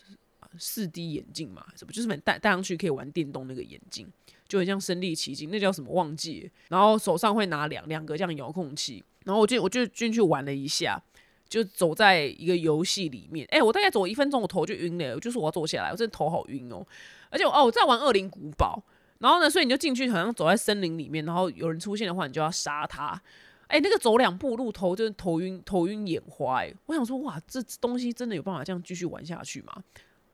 [0.58, 4.06] 四 D 眼镜嘛，什么就是戴戴上去可以玩电动那个眼镜，
[4.46, 6.50] 就很像身临其境，那叫什么忘记？
[6.68, 11.02] 然后手上会拿两两个这样遥控器，然后我就我就进去玩了一下，
[11.48, 16.86] 就走在一个游戏里面，哎，我大概走一分钟，我头就晕了，我就是我要坐下来，我真的头好晕哦，
[17.30, 18.82] 而且哦我在玩恶灵古堡，
[19.18, 23.20] 然后呢，所以你就进去好像走在森林里面，然后有人出现的话，你就要杀他。
[23.66, 29.72] 哎，那个走两步路头就是头晕头晕眼花，哎，我想说哇，这东西真的有办法这样继续玩下去吗？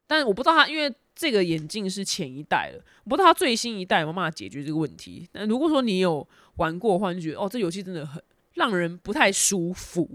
[0.07, 5.29] 但我不知道它，因为这个眼镜是前一代了，我不知道它最新一代有没有办法解决这个问题。
[5.33, 6.27] 那如果说你有
[6.57, 8.23] 玩过的话，就觉得哦，这游戏真的很
[8.57, 10.07] 让人不太舒服。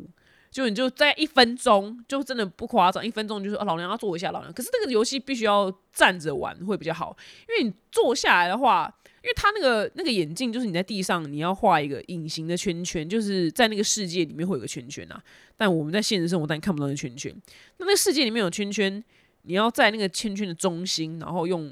[0.52, 4.52] 就你就在一分钟，就真的不夸张，一分钟就是老娘要坐一下，老娘。
[4.52, 7.16] 可是那个游戏必须要站着玩会比较好，
[7.48, 8.94] 因为你坐下来的话。
[9.24, 15.24] 因为他那个那个眼镜，就是你在地上，你要画一个隐形的圈圈，就是在那个世界里面会有个圈圈啊。
[15.56, 17.32] 但我们在现实生活当中看不到那圈圈。
[17.78, 19.04] 那那个世界里面有圈圈，
[19.44, 21.72] 你要在那个圈圈的中心，然后用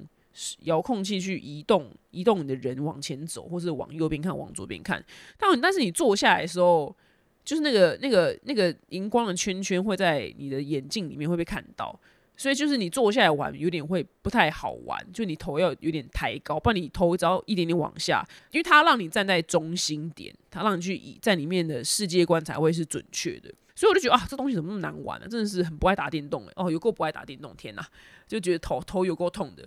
[0.61, 5.03] 遥控器去移动，移动你的人往前走，或是往右边看，往左边看。
[5.37, 6.95] 但但是你坐下来的时候，
[7.43, 11.99] 就是那个那个那个荧光的圈圈会在你的眼镜里面会被看到。
[12.37, 23.53] 所以就是你坐下来玩有点会不太好玩，就你头要有点抬高，不然你头只要一点点往下，因为它让你站在中心点，它让你去以在里面的世界观才会是准确的。
[23.79, 25.25] 所以我就觉得啊，这东西怎么那么难玩呢？
[25.25, 27.85] 真的是很不爱打电动哎，哦，有够不爱打电动，天哪，
[28.27, 29.65] 就觉得头头有够痛的。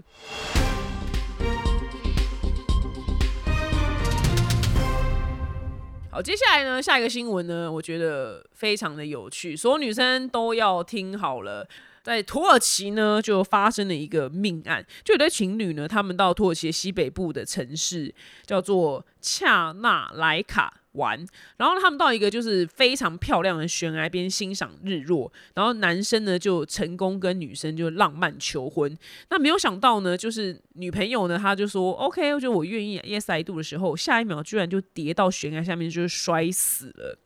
[6.10, 11.66] 好，接下来呢，下一个新闻呢，我觉得非常的有趣，所有女生都要听好了。
[12.03, 18.12] 在土耳其呢，就发生了一个命案，就有对情侣呢，他们到土耳其西北部的城市
[18.44, 21.24] 叫做恰纳莱卡玩，
[21.57, 28.98] 然后他们到一个就是非常漂亮的悬崖边欣赏日落，然后男生呢就成功跟女生就浪漫求婚，
[29.30, 37.16] 那没有想到呢，就是女朋友呢，她就说 OK，我觉得我愿意，Yes I do 的时候，下一秒居然就跌到悬崖下面，就是摔死了。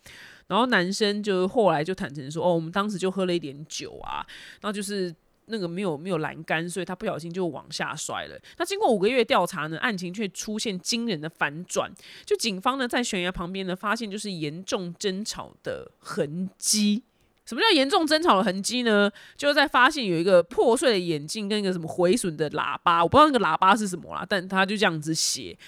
[0.49, 4.25] 然后男生就后来就坦诚说：“哦，我们当时就喝了一点酒啊，
[4.61, 5.13] 然后就是
[5.47, 8.39] 那个没有没有栏杆，所以他不小心就往下摔了。
[8.57, 11.91] 那经过五个月调查呢，案情却出现惊人的反转。
[12.25, 17.03] 就警方呢在悬崖旁边呢发现就是严重争吵的痕迹。
[17.45, 19.11] 什么叫严重争吵的痕迹呢？
[19.37, 25.59] 就是在发现有一个破碎的眼镜跟一个什么毁损的喇叭，我不知道那个喇叭是什么啦，但他就这样子写。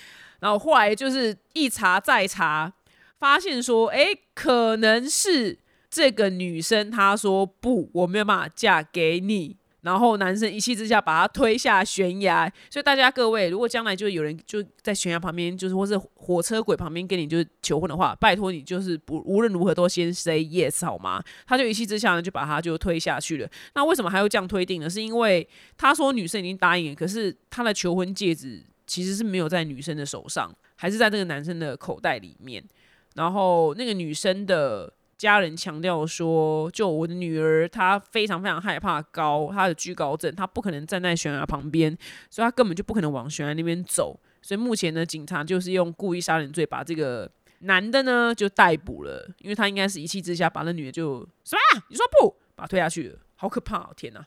[0.40, 2.72] 然后后来就是一查再查。”
[3.18, 5.58] 发现说，哎，可能是
[5.90, 9.56] 这个女生，她说不，我没有办法嫁给你。
[9.82, 12.52] 然后男生一气之下把她推下悬崖。
[12.68, 21.22] 所以大家各位，如果将来就有人就在悬崖旁边，就是或是火车轨旁边跟你就是求婚的话，拜托你就是不无论如何都先 say yes 好吗？
[21.46, 23.48] 他就一气之下呢，就把她就推下去了。
[23.74, 24.90] 那为什么还要这样推定呢？
[24.90, 32.62] 是因为他说女生已经答应了，可是他的求婚戒指其实是没有在女生的手上，还是在这个男生的口袋里面。
[33.18, 41.98] 然后那个女生的家人强调说：“就我的女儿，她非常非常害怕高，她的居高症，她不可能站在悬崖旁边，
[42.30, 44.18] 所以她根本就不可能往悬崖那边走。
[44.40, 47.28] 所以目前呢，警察就是用故意杀人罪把这个
[47.62, 51.82] 男的呢就逮捕了，因为他应该是一气之下把那女的就什么？
[51.90, 53.78] 你说不把他推下去，好可怕！
[53.78, 54.24] 哦天哪！”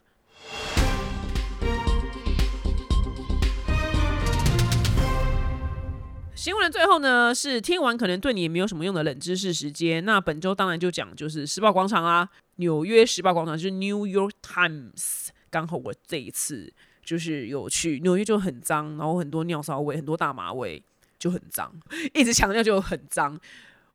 [6.42, 10.04] 新闻的最后呢，是听完可能对你也没有什么用的冷知识时间。
[10.04, 15.28] 那本周当然就讲就是时报广场啊，纽约时报广场就是 New York Times。
[15.50, 16.72] 刚好我这一次
[17.04, 20.82] 就是有去纽约，就很脏，然后很多尿骚味，很多大麻味，
[21.16, 21.72] 就很脏，
[22.12, 23.38] 一直强调就很脏。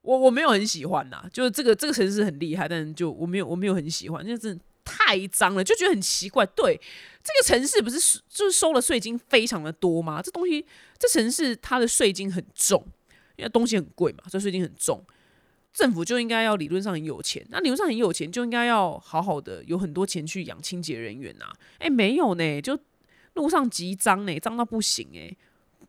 [0.04, 4.58] 我我没有很喜欢呐，就是这个这个城市很厉害，但就我没有我没有很喜欢，就是。
[4.90, 6.46] 太脏了，就觉得很奇怪。
[6.46, 6.80] 对，
[7.22, 10.22] 这个城市不是就是收了税金非常的多吗？
[10.22, 10.66] 这东西，
[11.00, 12.86] 这城市它的税金很重，
[13.36, 15.04] 因为东西很贵嘛，所以税金很重。
[15.74, 21.46] 政府就应该要理论上很有钱，那理论上很有钱就应该要好好的有很多钱去养清洁人员呐。
[21.80, 22.78] 哎，没有呢，就
[23.34, 25.36] 路上极脏呢，脏到不行哎，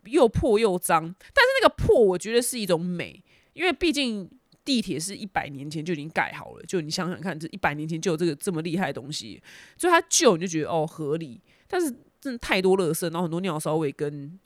[0.05, 1.03] 又破又脏。
[1.03, 4.31] 但是那个破，我觉得是一种美，因为毕竟。
[4.65, 9.43] 地铁是一百年前就已经盖好了，就你想想看，这一百年前就有这个这么厉害的东西，
[9.79, 11.41] 所以它旧你就觉得哦合理。
[11.67, 11.91] 但是
[12.21, 14.39] 真的太多垃圾，然后很多尿骚味跟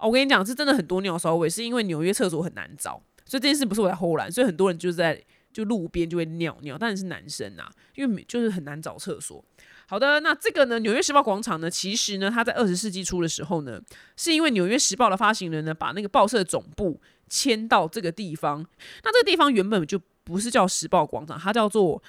[0.00, 5.22] 我跟你讲是真的很多尿骚味，是因为纽约厕所很难找，所以这件事不是我在偷懒，所以很多人就在
[5.52, 9.44] 就路边就会尿尿，但是男生啊，因为就是很难找厕所。
[9.86, 13.80] 好的，那这个呢，纽约时报广场呢，其实呢，它在二十世纪初的时候呢，
[14.16, 17.00] 是因为纽约时报的发行人呢，把那个报社总部。
[17.32, 18.58] 迁到这个地方，
[19.04, 22.02] 那这个地方原本就不是叫时报广场，它叫做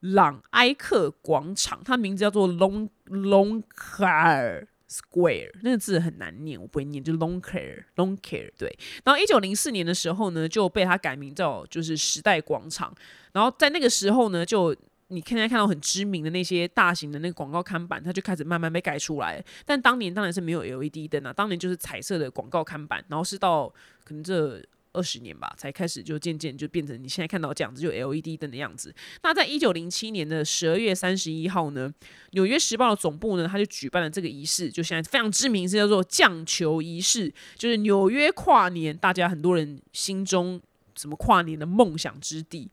[0.00, 8.78] 朗埃克广场，它名字叫做 Long Longcare Square，那个字很难念，我不会念，就 Longcare Longcare 对。
[9.04, 12.94] 然后一九零四年的时候呢，就被它改名叫就是时代广场。
[13.32, 14.76] 然后在那个时候呢，就
[15.08, 19.42] 你现在看到很知名的那些大型的那个广告看板，它就开始慢慢被改出来。
[19.64, 23.02] 但当年当然是没有 LED 灯啊，当年就是彩色的广告看板。
[23.08, 23.68] 然后是到
[24.04, 24.62] 可能这。
[24.92, 28.94] 二十年吧，才开始就渐渐就变成你现在看到这样子，就 LED 灯的样子。
[29.22, 31.92] 那在一九零七年的十二月三十一号呢，
[32.32, 40.60] 纽约时报的总部呢，他就举办了这个仪式，就现在非常知名，是叫做降球仪式，就是纽约跨年，大家很多人心中
[40.96, 42.70] 什么跨年的梦想之地，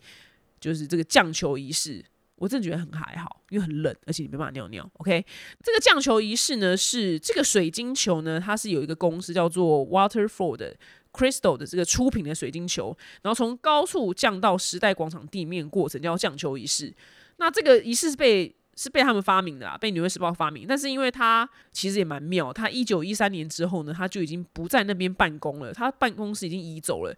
[0.59, 2.03] 就是这个降球仪式。
[2.35, 4.89] 我真的觉得很还好，因为很冷，而且你没办法尿尿。
[4.93, 5.25] OK，
[5.61, 10.73] 这个降球仪式呢，是这个水晶球呢，它是有一个公司叫做 Waterford。
[11.11, 16.93] Crystal 的这个出品的水晶球，然后从高处降到时代广场地面过程叫降球仪式。
[17.37, 20.65] 那这个仪式是被是被他们发明的啊，被纽约时报发明。
[20.67, 27.15] 但是因为他其实也蛮妙，他一九一三年之后呢，他就已经不在那边办公了，他办公室已经移走了。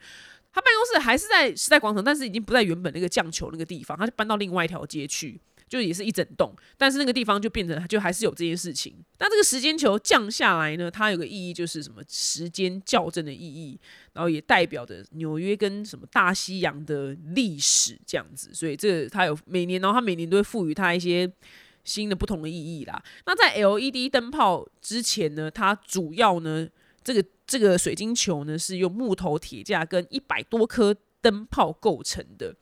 [0.54, 5.40] 他办公室还是在时代广场，但是已经不在原本那个降球那个地方，他就搬到另外一条街去。
[5.72, 8.94] 就也是一整栋，但是那个地方就变成就还是有这件事情。
[9.20, 13.80] 那这个时间球降下来呢，它有个意义就是什么时间校正的意义，
[14.12, 18.54] 然后也代表着纽约跟什么大西洋的历史这样子。
[18.54, 21.32] 所以这个它有每年，然后它每年都会赋予它一些
[21.86, 23.02] 新的不同的意义啦。
[23.26, 26.68] 那在 LED 灯泡之前呢，它主要呢
[27.02, 32.54] 这个这个水晶球呢是用木头铁架跟一百多颗灯泡构成的。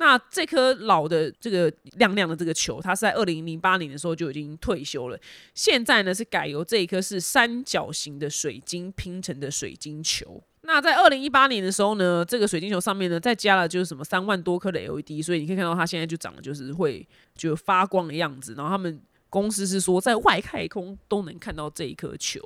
[0.00, 5.18] 那这颗老的这个亮亮的这个球，它是在二零零八年的时候就已经退休了。
[5.54, 10.40] 现在呢是改由这一颗是三角形的水晶拼成的水晶球。
[10.60, 18.54] 那在二零一八年的时候呢，这个水晶球上面呢再加了就是什么三万多颗的 LED，所以你可以看到它现在就长得就是会就发光的样子。
[18.54, 22.40] 然后他们公司是说在外太空都能看到这一颗球，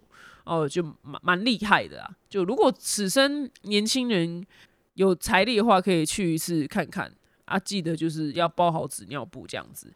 [0.45, 2.11] 哦，就蛮蛮厉害的啊。
[2.31, 4.43] 就如果此生年轻人
[4.95, 7.13] 有财力的话，可以去一次看看。
[7.45, 9.93] 啊，记得就是要包好纸尿布这样子。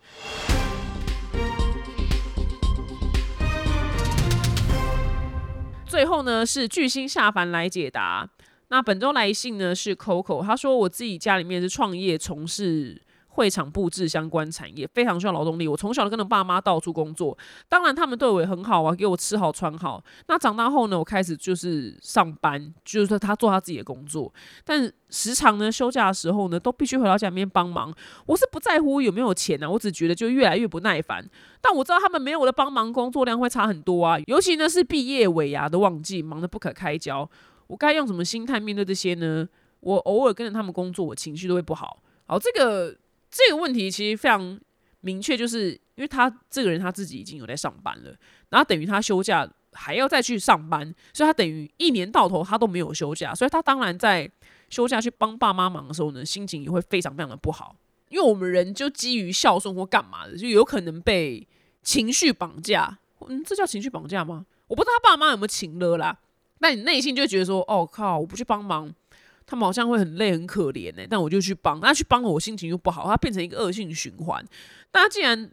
[5.86, 8.28] 最后呢，是巨星下凡来解答。
[8.68, 13.01] 那本周来信呢是 Coco，他说我自己家里面是创业从事。
[13.37, 15.68] 会场布置相关产业非常需要劳动力。
[15.68, 17.37] 我从小就跟着爸妈到处工作，
[17.68, 20.03] 当然他们对我也很好啊，给我吃好穿好。
[20.26, 24.32] 那长大后呢，我开始就是上班，就是他做他自己的工作，
[24.64, 27.95] 但时常呢休假的时候呢，都必须回到家里面帮忙。
[28.24, 31.22] 我是不在乎有没有钱啊，我只觉得就越来越不耐烦。
[31.61, 34.18] 但我知道他们没有我的帮忙，工作量会差很多啊。
[34.26, 37.28] 尤其呢是毕业尾牙的旺季，忙得不可开交。
[37.66, 39.47] 我该用什么心态面对这些呢？
[39.80, 41.99] 我偶尔跟着他们工作，我情绪都会不好。
[42.26, 42.97] 好，这个。
[43.37, 44.59] 这个问题其实非常
[45.01, 48.16] 明确，就是因为他这个人他自己已经有在上班了，
[48.49, 54.30] 然后等于他休假还要再去上班，所以他等于一年到头他都没有休假，所以他当然在
[54.70, 57.76] 休假去帮爸妈忙的时候呢，心情也会非常非常的不好。
[58.09, 61.47] 因为我们人就基于孝顺或干嘛的，就有可能被
[61.82, 62.99] 情绪绑架。
[63.28, 64.47] 嗯，这叫情绪绑架吗？
[64.68, 66.18] 我不知道他爸妈有没有情了啦，
[66.61, 68.95] 但你内心就觉得说，哦靠，我不去帮忙。
[69.47, 74.44] 他们好像会很累很可怜呢，但我就去帮，那去帮我心情又不好，它变成一个恶性循环。
[74.92, 75.51] 那既然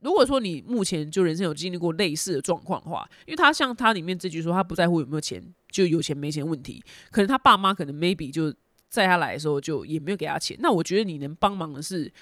[0.00, 8.52] 如果说你目前就人生有经历过类似的状况的话，因为他像他里面这句说他不在乎有没有钱，就有钱没钱问题，可能他爸妈可能 maybe 就
[8.88, 10.56] 在他来的时候就也没有给他钱。
[10.60, 12.12] 那我觉得你能帮忙的是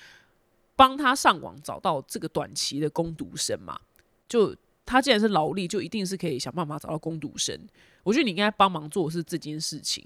[0.76, 3.78] 帮他上网找到这个短期的攻读生嘛？
[4.28, 4.54] 就
[4.86, 7.58] 他既然是劳力，就一定是可以想办法找到攻读生。
[8.02, 10.04] 我觉得你应该帮忙做的是这件事情。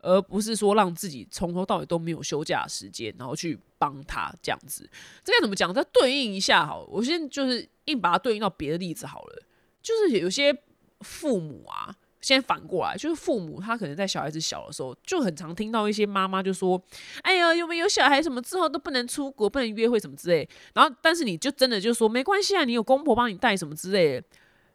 [0.00, 4.88] 而不是说让自己从头到尾都没有休假时间，然后去帮他这样子，
[5.24, 5.72] 这该怎么讲？
[5.72, 9.42] 再对应一下好，我先就是硬把它对应到别的例子好了。
[9.82, 10.56] 就是有些
[11.00, 16.82] 父母啊，先反过来，就是父母他可能在小孩子小的时候，就很常听到一些妈妈就说
[17.22, 24.22] ：“哎呀，有没有小孩什么之后都不能出国，不能约会什么之类。”然后，但是你就真的就说没关系啊，你有公婆帮你带什么之类。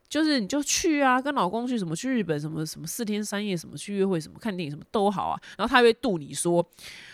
[0.09, 6.63] 就是你就去啊，跟老公去什么去日本什么什么四天三夜什么去约会什么看电影什么都好啊，然后他会度你说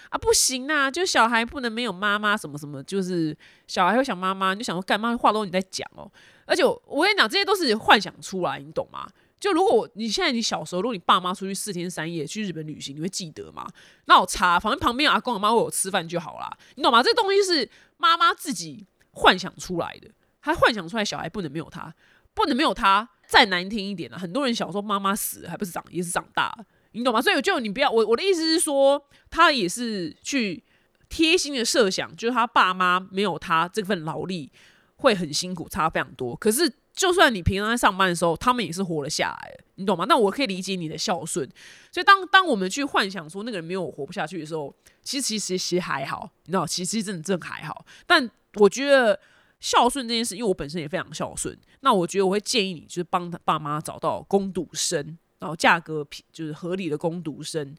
[0.10, 3.36] 啊不行啊，就小孩不能没有妈妈什么什么，就是
[3.68, 6.12] 小孩会想妈妈，你就想说干嘛话都你在讲哦，
[6.46, 9.08] 而且我跟你讲这些都是幻想出来，你懂吗？
[9.40, 13.66] 就如果你现在你小时候，如果你爸妈出去四天三夜去日本旅行，你会记得吗？
[14.04, 17.02] 那我查，反正旁边阿公阿妈喂我吃饭就好啦，你懂吗？
[17.02, 20.10] 这东西是妈妈自己幻想出来的，
[20.42, 21.94] 她幻想出来小孩不能没有他。
[22.40, 24.18] 不能没有他，再难听一点了。
[24.18, 26.58] 很多人小时候妈妈死，还不是长也是长大，
[26.94, 27.22] 你懂吗？
[27.22, 30.64] 所以就你不要我我的意思是说，他也是去
[31.10, 34.52] 贴心的设想，就是他爸妈没有他这份劳力
[34.96, 36.36] 会很辛苦，差非常多。
[36.36, 40.06] 可是就算你平常在上班的时候，他们也是活了下来，你懂吗？
[40.08, 41.48] 那我可以理解你的孝顺。
[41.92, 47.86] 所以当当我们去幻想说那个人没有活不下去的时候，其实其实其实还好，你知道，其实真的真的还好。
[48.06, 49.20] 但我觉得
[49.60, 57.76] 孝顺这件事，因为我本身也非常孝顺，那我觉得我会建议你，就是帮他爸妈找到攻读生，然后价格就是合理的攻读生。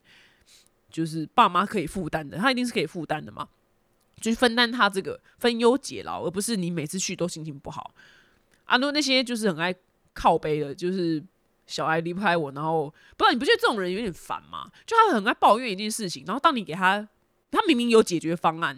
[0.91, 3.47] 就是爸妈可以负担的，他一定是可以负担的嘛，
[4.19, 7.95] 就是分担他这个分忧解劳，而不是你每次去都心情不好。
[8.65, 9.73] 啊，那那些就是很爱
[10.13, 11.23] 靠背的，就是
[11.65, 14.69] 小孩离不开我，然后不知道你不觉得这种人有点烦吗？
[14.85, 17.07] 就他很爱抱怨一件事情，然后当你给他，
[17.49, 18.77] 他明明有解决方案，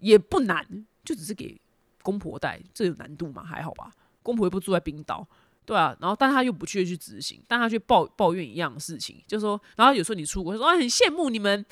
[0.00, 1.58] 也不难，就只是给
[2.02, 3.42] 公婆带，这有难度吗？
[3.42, 3.90] 还好吧，
[4.22, 5.26] 公婆又不住在冰岛。
[5.64, 11.64] 对啊，然后但他又不去去执行，但他去抱抱怨一样的事情，就说，然后有时候你出国，说啊很羡慕你们，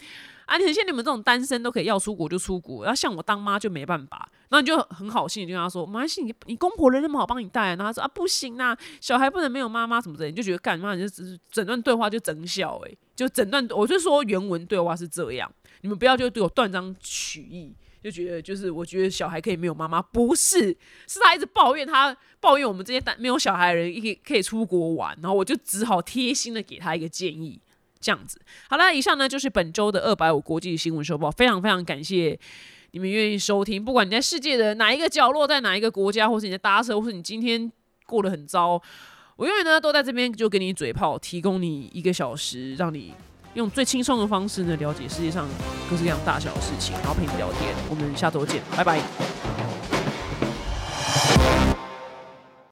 [0.46, 17.74] 啊你很羡慕你们这种单身都可以要出国就出国，然后像我当妈就没办法，那你就很好心你就跟他说，没关系，你你公婆人那么好帮你带，然后他说啊不行啊，小孩不能没有妈妈什么的，你就觉得干嘛你就只是整段对话就整笑诶，就整段我就说原文对话是这样，你们不要就对我断章取义。
[18.02, 20.74] 就觉得就是我觉得小孩可以没有妈妈，不是，
[21.06, 27.60] 是他一直抱怨他抱怨我们这些没有小孩的人可以可以出国玩，然后我就只好贴心的给他一个建议，
[28.00, 28.40] 这样子。
[28.68, 32.38] 好了，以上呢就是本周的二百五国际新闻收报，非常非常感谢
[32.92, 37.70] 你们愿意收听，不管你在世界的哪一个角落，在哪一个国家，或是你在搭车，或是你今天
[38.06, 38.80] 过得很糟，
[39.36, 43.12] 我永远呢都在这边就给你嘴炮，提供你一个小时，让你。
[43.54, 45.48] 用最轻松的方式呢，了解世界上
[45.90, 47.74] 各式各样大小的事情，然后陪你聊天。
[47.88, 49.00] 我们下周见，拜拜。